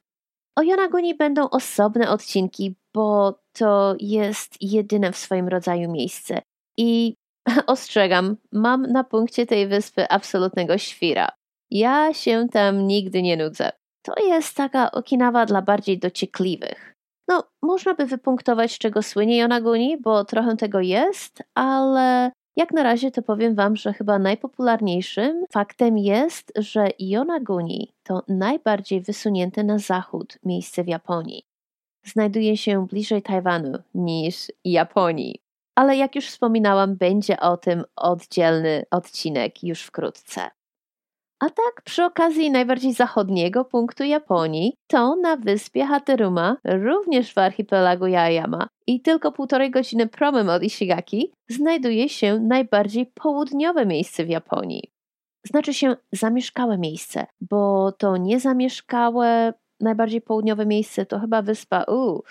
O 0.55 0.61
Yonaguni 0.61 1.15
będą 1.15 1.49
osobne 1.49 2.09
odcinki, 2.09 2.75
bo 2.93 3.39
to 3.53 3.95
jest 3.99 4.57
jedyne 4.61 5.11
w 5.11 5.17
swoim 5.17 5.47
rodzaju 5.47 5.91
miejsce. 5.91 6.41
I 6.77 7.15
ostrzegam, 7.67 8.37
mam 8.51 8.81
na 8.81 9.03
punkcie 9.03 9.45
tej 9.45 9.67
wyspy 9.67 10.09
absolutnego 10.09 10.77
świra. 10.77 11.29
Ja 11.71 12.13
się 12.13 12.47
tam 12.51 12.87
nigdy 12.87 13.21
nie 13.21 13.37
nudzę. 13.37 13.71
To 14.01 14.13
jest 14.25 14.55
taka 14.55 14.91
Okinawa 14.91 15.45
dla 15.45 15.61
bardziej 15.61 15.99
dociekliwych. 15.99 16.93
No, 17.27 17.43
można 17.61 17.93
by 17.93 18.05
wypunktować, 18.05 18.77
czego 18.77 19.01
słynie 19.01 19.37
Yonaguni, 19.37 19.97
bo 19.97 20.25
trochę 20.25 20.57
tego 20.57 20.79
jest, 20.79 21.43
ale 21.55 22.31
jak 22.55 22.71
na 22.71 22.83
razie 22.83 23.11
to 23.11 23.21
powiem 23.21 23.55
Wam, 23.55 23.75
że 23.75 23.93
chyba 23.93 24.19
najpopularniejszym 24.19 25.45
faktem 25.51 25.97
jest, 25.97 26.51
że 26.55 26.87
Yonaguni 26.99 27.93
to 28.03 28.23
najbardziej 28.27 29.01
wysunięte 29.01 29.63
na 29.63 29.79
zachód 29.79 30.37
miejsce 30.45 30.83
w 30.83 30.87
Japonii. 30.87 31.43
Znajduje 32.05 32.57
się 32.57 32.87
bliżej 32.87 33.21
Tajwanu 33.21 33.77
niż 33.95 34.51
Japonii. 34.65 35.39
Ale 35.75 35.97
jak 35.97 36.15
już 36.15 36.25
wspominałam, 36.25 36.95
będzie 36.95 37.39
o 37.39 37.57
tym 37.57 37.83
oddzielny 37.95 38.85
odcinek 38.91 39.63
już 39.63 39.81
wkrótce. 39.81 40.41
A 41.39 41.49
tak 41.49 41.81
przy 41.83 42.03
okazji 42.03 42.51
najbardziej 42.51 42.93
zachodniego 42.93 43.65
punktu 43.65 44.03
Japonii, 44.03 44.73
to 44.87 45.15
na 45.15 45.37
wyspie 45.37 45.85
Hateruma, 45.85 46.57
również 46.63 47.33
w 47.33 47.37
archipelagu 47.37 48.07
Yaeyama 48.07 48.67
i 48.87 49.01
tylko 49.01 49.31
półtorej 49.31 49.71
godziny 49.71 50.07
promem 50.07 50.49
od 50.49 50.63
Ishigaki, 50.63 51.33
znajduje 51.49 52.09
się 52.09 52.39
najbardziej 52.39 53.05
południowe 53.05 53.85
miejsce 53.85 54.25
w 54.25 54.29
Japonii. 54.29 54.91
Znaczy 55.45 55.73
się 55.73 55.95
zamieszkałe 56.11 56.77
miejsce, 56.77 57.25
bo 57.41 57.91
to 57.91 58.17
niezamieszkałe, 58.17 59.53
najbardziej 59.79 60.21
południowe 60.21 60.65
miejsce 60.65 61.05
to 61.05 61.19
chyba 61.19 61.41
wyspa, 61.41 61.83
uu, 61.83 62.23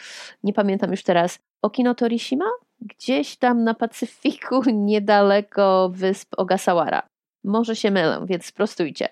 nie 0.42 0.52
pamiętam 0.52 0.90
już 0.90 1.02
teraz, 1.02 1.38
Okinotorishima? 1.62 2.44
Gdzieś 2.81 3.37
tam 3.37 3.64
na 3.64 3.74
Pacyfiku, 3.74 4.62
niedaleko 4.90 5.90
wysp 5.94 6.35
Ogasawara. 6.37 7.02
Może 7.44 7.76
się 7.76 7.90
mylę, 7.90 8.24
więc 8.26 8.46
sprostujcie. 8.46 9.09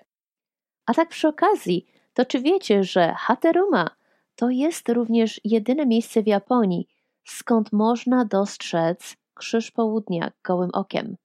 A 0.85 0.93
tak 0.93 1.09
przy 1.09 1.27
okazji, 1.27 1.85
to 2.13 2.25
czy 2.25 2.41
wiecie, 2.41 2.83
że 2.83 3.13
Hateruma 3.17 3.89
to 4.35 4.49
jest 4.49 4.89
również 4.89 5.41
jedyne 5.43 5.85
miejsce 5.85 6.23
w 6.23 6.27
Japonii, 6.27 6.87
skąd 7.25 7.71
można 7.71 8.25
dostrzec 8.25 9.15
krzyż 9.33 9.71
południa 9.71 10.31
gołym 10.43 10.69
okiem? 10.73 11.15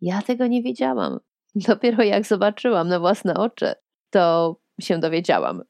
Ja 0.00 0.22
tego 0.22 0.46
nie 0.46 0.62
wiedziałam. 0.62 1.20
Dopiero 1.54 2.02
jak 2.02 2.26
zobaczyłam 2.26 2.88
na 2.88 3.00
własne 3.00 3.34
oczy, 3.34 3.72
to 4.10 4.56
się 4.80 4.98
dowiedziałam. 4.98 5.62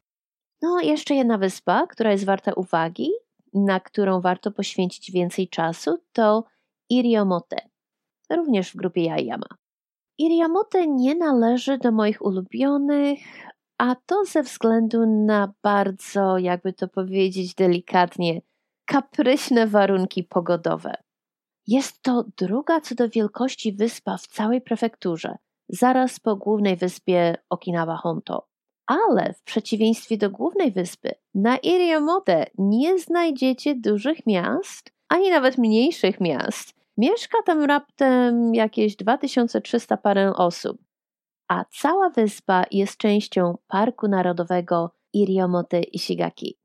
No, 0.62 0.80
jeszcze 0.80 1.14
jedna 1.14 1.38
wyspa, 1.38 1.86
która 1.86 2.12
jest 2.12 2.24
warta 2.24 2.52
uwagi, 2.52 3.10
na 3.54 3.80
którą 3.80 4.20
warto 4.20 4.50
poświęcić 4.50 5.10
więcej 5.10 5.48
czasu, 5.48 5.98
to 6.12 6.44
Iriomote, 6.90 7.56
również 8.30 8.72
w 8.72 8.76
grupie 8.76 9.02
Yaeyama. 9.02 9.48
Iriamote 10.18 10.86
nie 10.86 11.14
należy 11.14 11.78
do 11.78 11.92
moich 11.92 12.22
ulubionych, 12.22 13.18
a 13.78 13.94
to 14.06 14.24
ze 14.24 14.42
względu 14.42 15.06
na 15.06 15.52
bardzo, 15.62 16.38
jakby 16.38 16.72
to 16.72 16.88
powiedzieć 16.88 17.54
delikatnie, 17.54 18.42
kapryśne 18.84 19.66
warunki 19.66 20.24
pogodowe. 20.24 20.94
Jest 21.66 22.02
to 22.02 22.24
druga 22.36 22.80
co 22.80 22.94
do 22.94 23.08
wielkości 23.08 23.72
wyspa 23.72 24.16
w 24.16 24.26
całej 24.26 24.60
prefekturze, 24.60 25.36
zaraz 25.68 26.20
po 26.20 26.36
głównej 26.36 26.76
wyspie 26.76 27.36
Okinawa 27.50 27.96
Honto. 27.96 28.47
Ale 28.88 29.32
w 29.32 29.42
przeciwieństwie 29.42 30.16
do 30.16 30.30
głównej 30.30 30.72
wyspy, 30.72 31.10
na 31.34 31.56
Iriamote 31.56 32.46
nie 32.58 32.98
znajdziecie 32.98 33.74
dużych 33.74 34.26
miast, 34.26 34.92
ani 35.08 35.30
nawet 35.30 35.58
mniejszych 35.58 36.20
miast, 36.20 36.78
Mieszka 36.98 37.38
tam 37.46 37.64
raptem 37.64 38.54
jakieś 38.54 38.96
2300 38.96 39.96
parę 39.96 40.32
osób, 40.36 40.78
a 41.48 41.64
cała 41.70 42.10
wyspa 42.10 42.64
jest 42.70 42.96
częścią 42.96 43.58
Parku 43.68 44.08
Narodowego 44.08 44.90
Iriomote 45.12 45.80
Ishigaki. 45.80 46.58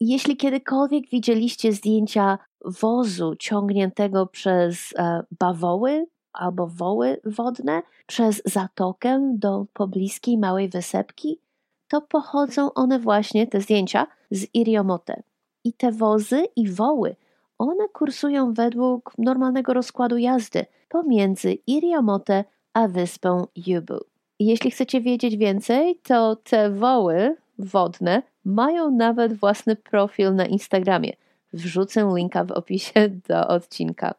Jeśli 0.00 0.36
kiedykolwiek 0.36 1.08
widzieliście 1.10 1.72
zdjęcia 1.72 2.38
wozu 2.64 3.36
ciągniętego 3.36 4.26
przez 4.26 4.94
e, 4.98 5.22
bawoły 5.38 6.06
albo 6.32 6.66
woły 6.66 7.20
wodne 7.24 7.82
przez 8.06 8.42
zatokę 8.44 9.32
do 9.34 9.66
pobliskiej 9.72 10.38
małej 10.38 10.68
wysepki, 10.68 11.40
to 11.88 12.00
pochodzą 12.00 12.74
one 12.74 12.98
właśnie, 12.98 13.46
te 13.46 13.60
zdjęcia, 13.60 14.06
z 14.30 14.46
Iriomote. 14.54 15.22
I 15.64 15.72
te 15.72 15.92
wozy 15.92 16.44
i 16.56 16.68
woły 16.68 17.16
one 17.58 17.88
kursują 17.88 18.52
według 18.52 19.12
normalnego 19.18 19.74
rozkładu 19.74 20.16
jazdy 20.16 20.66
pomiędzy 20.88 21.52
Iriomote 21.66 22.44
a 22.72 22.88
wyspą 22.88 23.46
Yubu. 23.66 23.98
Jeśli 24.38 24.70
chcecie 24.70 25.00
wiedzieć 25.00 25.36
więcej, 25.36 26.00
to 26.02 26.36
te 26.36 26.70
woły 26.70 27.36
wodne 27.58 28.22
mają 28.44 28.90
nawet 28.90 29.34
własny 29.34 29.76
profil 29.76 30.34
na 30.34 30.46
Instagramie. 30.46 31.12
Wrzucę 31.52 32.12
linka 32.16 32.44
w 32.44 32.52
opisie 32.52 33.08
do 33.28 33.48
odcinka. 33.48 34.14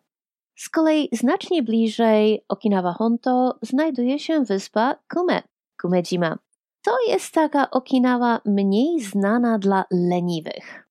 Z 0.55 0.70
kolei 0.70 1.09
znacznie 1.11 1.63
bliżej 1.63 2.45
Okinawa 2.47 2.93
Honto 2.93 3.57
znajduje 3.61 4.20
się 4.20 4.43
wyspa 4.43 4.95
Kume, 5.13 5.41
Kumejima. 5.82 6.38
To 6.82 6.97
jest 7.07 7.34
taka 7.34 7.69
Okinawa 7.69 8.41
mniej 8.45 8.99
znana 8.99 9.59
dla 9.59 9.86
leniwych. 9.91 10.88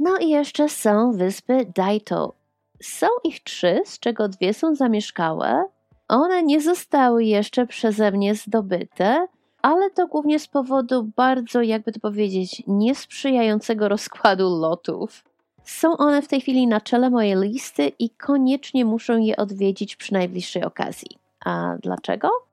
No 0.00 0.18
i 0.18 0.28
jeszcze 0.28 0.68
są 0.68 1.12
wyspy 1.12 1.72
Daito. 1.74 2.34
Są 2.82 3.06
ich 3.24 3.42
trzy, 3.42 3.80
z 3.84 3.98
czego 3.98 4.28
dwie 4.28 4.54
są 4.54 4.74
zamieszkałe. 4.74 5.64
One 6.08 6.42
nie 6.42 6.60
zostały 6.60 7.24
jeszcze 7.24 7.66
przeze 7.66 8.10
mnie 8.10 8.34
zdobyte, 8.34 9.26
ale 9.62 9.90
to 9.90 10.06
głównie 10.06 10.38
z 10.38 10.48
powodu 10.48 11.10
bardzo, 11.16 11.62
jakby 11.62 11.92
to 11.92 12.00
powiedzieć, 12.00 12.62
niesprzyjającego 12.66 13.88
rozkładu 13.88 14.48
lotów. 14.60 15.24
Są 15.64 15.96
one 15.96 16.22
w 16.22 16.28
tej 16.28 16.40
chwili 16.40 16.66
na 16.66 16.80
czele 16.80 17.10
mojej 17.10 17.36
listy 17.36 17.92
i 17.98 18.10
koniecznie 18.10 18.84
muszę 18.84 19.20
je 19.20 19.36
odwiedzić 19.36 19.96
przy 19.96 20.12
najbliższej 20.12 20.64
okazji. 20.64 21.18
A 21.44 21.74
dlaczego? 21.82 22.47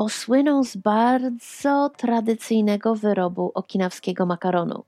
Bo 0.00 0.08
słyną 0.08 0.64
z 0.64 0.76
bardzo 0.76 1.90
tradycyjnego 1.96 2.94
wyrobu 2.94 3.52
okinawskiego 3.54 4.26
makaronu. 4.26 4.84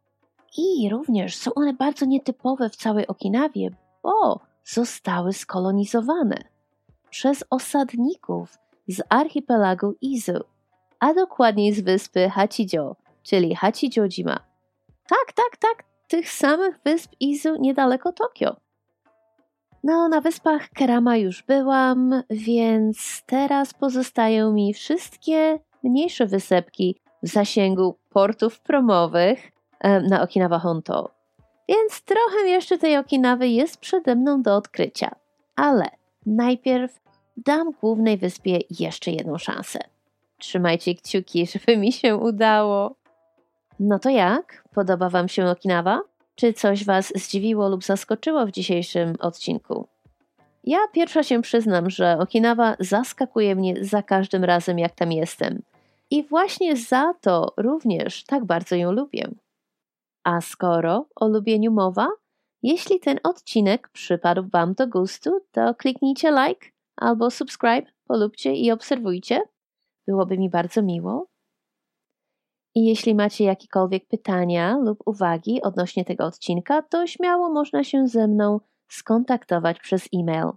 I 0.59 0.89
również 0.91 1.37
są 1.37 1.55
one 1.55 1.73
bardzo 1.73 2.07
nietypowe 2.07 2.71
w 2.71 2.77
całej 2.77 3.07
Okinawie, 3.07 3.71
bo 4.03 4.41
zostały 4.65 5.33
skolonizowane 5.33 6.45
przez 7.11 7.45
osadników 7.51 8.59
z 8.89 9.03
archipelagu 9.09 9.95
Izu, 10.01 10.45
a 11.01 11.15
dokładniej 11.15 11.73
z 11.73 11.81
wyspy 11.81 12.31
Hachijo, 12.31 12.97
czyli 13.23 13.55
Hachijojima. 13.55 14.41
Tak, 15.09 15.33
tak, 15.35 15.57
tak, 15.61 15.85
tych 16.09 16.31
samych 16.31 16.81
wysp 16.85 17.13
Izu 17.21 17.57
niedaleko 17.57 18.13
Tokio. 18.13 18.57
No, 19.85 20.09
na 20.09 20.21
wyspach 20.21 20.69
Kerama 20.69 21.17
już 21.17 21.43
byłam, 21.43 22.23
więc 22.31 23.23
teraz 23.27 23.75
pozostają 23.75 24.53
mi 24.53 24.75
wszystkie 24.75 25.59
mniejsze 25.85 26.27
wysepki 26.27 27.01
w 27.23 27.29
zasięgu 27.29 27.97
portów 28.11 28.61
promowych 28.61 29.53
na 30.11 30.23
Okinawa 30.23 30.59
Honto. 30.59 31.11
Więc 31.69 32.03
trochę 32.03 32.49
jeszcze 32.49 32.79
tej 32.79 32.97
Okinawy 32.97 33.49
jest 33.49 33.77
przede 33.77 34.17
mną 34.17 34.43
do 34.43 34.57
odkrycia. 34.57 35.15
Ale 35.57 35.85
najpierw 36.27 37.01
dam 37.37 37.71
głównej 37.81 38.19
wyspie 38.19 38.59
jeszcze 38.71 39.11
jedną 39.11 39.39
szansę. 39.39 39.79
Trzymajcie 40.39 40.95
kciuki, 40.95 41.47
żeby 41.47 41.77
mi 41.77 41.93
się 41.93 42.17
udało. 42.17 42.95
No 43.81 43.99
to 43.99 44.11
jak? 44.11 44.65
Podoba 44.75 45.09
Wam 45.09 45.29
się 45.29 45.47
Okinawa? 45.47 46.01
Czy 46.35 46.53
coś 46.53 46.85
Was 46.85 47.13
zdziwiło 47.17 47.69
lub 47.69 47.85
zaskoczyło 47.85 48.47
w 48.47 48.51
dzisiejszym 48.51 49.15
odcinku? 49.21 49.89
Ja 50.65 50.79
pierwsza 50.93 51.23
się 51.23 51.43
przyznam, 51.43 51.91
że 51.91 52.19
Okinawa 52.19 52.77
zaskakuje 52.81 53.57
mnie 53.57 53.85
za 53.85 54.03
każdym 54.03 54.45
razem, 54.45 54.79
jak 54.79 54.95
tam 54.95 55.13
jestem. 55.13 55.63
I 56.11 56.23
właśnie 56.23 56.77
za 56.77 57.15
to 57.21 57.55
również 57.57 58.25
tak 58.25 58.45
bardzo 58.45 58.77
ją 58.77 58.93
lubię. 58.93 59.29
A 60.25 60.41
skoro 60.41 61.07
o 61.17 61.29
lubieniu 61.29 61.73
mowa, 61.73 62.09
jeśli 62.63 63.01
ten 63.01 63.19
odcinek 63.25 63.89
przypadł 63.89 64.49
Wam 64.53 64.75
do 64.75 64.87
gustu, 64.87 65.41
to 65.53 65.75
kliknijcie 65.75 66.31
like 66.31 66.67
albo 66.97 67.31
subscribe, 67.31 67.91
polubcie 68.07 68.55
i 68.55 68.71
obserwujcie. 68.71 69.43
Byłoby 70.07 70.39
mi 70.39 70.51
bardzo 70.51 70.83
miło. 70.83 71.27
I 72.75 72.85
jeśli 72.85 73.15
macie 73.15 73.45
jakiekolwiek 73.45 74.09
pytania 74.09 74.77
lub 74.77 74.99
uwagi 75.07 75.63
odnośnie 75.63 76.05
tego 76.05 76.25
odcinka, 76.25 76.83
to 76.83 77.07
śmiało 77.07 77.51
można 77.51 77.85
się 77.85 78.09
ze 78.09 78.29
mną 78.29 78.61
skontaktować 78.89 79.81
przez 79.81 80.09
e-mail. 80.15 80.51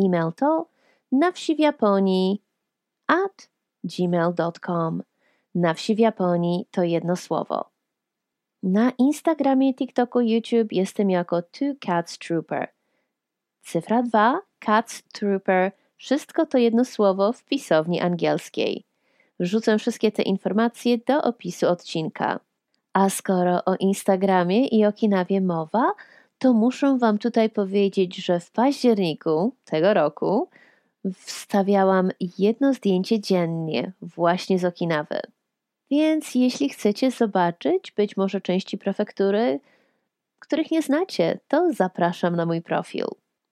E-mail 0.00 0.32
to 0.36 0.68
na 1.12 1.32
wsi 1.32 1.56
w 1.56 1.58
Japonii 1.58 2.42
at 3.06 3.50
gmail.com. 3.84 5.02
Na 5.54 5.74
wsi 5.74 5.94
w 5.94 5.98
Japonii 5.98 6.68
to 6.70 6.82
jedno 6.82 7.16
słowo. 7.16 7.70
Na 8.62 8.92
Instagramie, 8.98 9.74
TikToku, 9.74 10.20
YouTube 10.20 10.72
jestem 10.72 11.10
jako 11.10 11.42
Two 11.42 11.74
Cats 11.80 12.18
Trooper. 12.18 12.68
Cyfra 13.62 14.02
2, 14.02 14.40
Cats 14.58 15.02
Trooper, 15.12 15.72
wszystko 15.96 16.46
to 16.46 16.58
jedno 16.58 16.84
słowo 16.84 17.32
w 17.32 17.44
pisowni 17.44 18.00
angielskiej. 18.00 18.87
Wrzucę 19.40 19.78
wszystkie 19.78 20.12
te 20.12 20.22
informacje 20.22 20.98
do 20.98 21.22
opisu 21.22 21.68
odcinka. 21.68 22.40
A 22.92 23.10
skoro 23.10 23.64
o 23.64 23.74
Instagramie 23.74 24.66
i 24.66 24.84
Okinawie 24.84 25.40
mowa, 25.40 25.92
to 26.38 26.52
muszę 26.52 26.98
Wam 26.98 27.18
tutaj 27.18 27.50
powiedzieć, 27.50 28.16
że 28.16 28.40
w 28.40 28.50
październiku 28.50 29.54
tego 29.64 29.94
roku 29.94 30.48
wstawiałam 31.14 32.10
jedno 32.38 32.74
zdjęcie 32.74 33.20
dziennie 33.20 33.92
właśnie 34.02 34.58
z 34.58 34.64
Okinawy. 34.64 35.20
Więc 35.90 36.34
jeśli 36.34 36.68
chcecie 36.68 37.10
zobaczyć 37.10 37.92
być 37.92 38.16
może 38.16 38.40
części 38.40 38.78
prefektury, 38.78 39.60
których 40.38 40.70
nie 40.70 40.82
znacie, 40.82 41.38
to 41.48 41.72
zapraszam 41.72 42.36
na 42.36 42.46
mój 42.46 42.62
profil. 42.62 43.06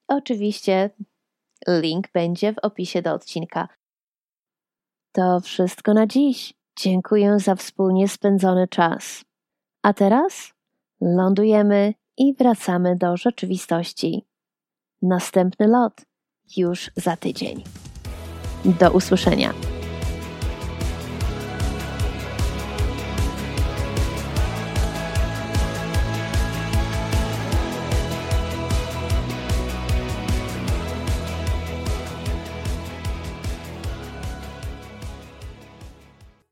Oczywiście 0.08 0.90
link 1.68 2.12
będzie 2.12 2.52
w 2.52 2.58
opisie 2.58 3.02
do 3.02 3.12
odcinka. 3.12 3.68
To 5.16 5.40
wszystko 5.40 5.94
na 5.94 6.06
dziś. 6.06 6.54
Dziękuję 6.78 7.38
za 7.38 7.54
wspólnie 7.54 8.08
spędzony 8.08 8.68
czas. 8.68 9.24
A 9.82 9.92
teraz 9.92 10.52
lądujemy 11.00 11.94
i 12.18 12.34
wracamy 12.34 12.96
do 12.96 13.16
rzeczywistości. 13.16 14.26
Następny 15.02 15.66
lot 15.68 15.92
już 16.56 16.90
za 16.96 17.16
tydzień. 17.16 17.64
Do 18.64 18.90
usłyszenia. 18.90 19.75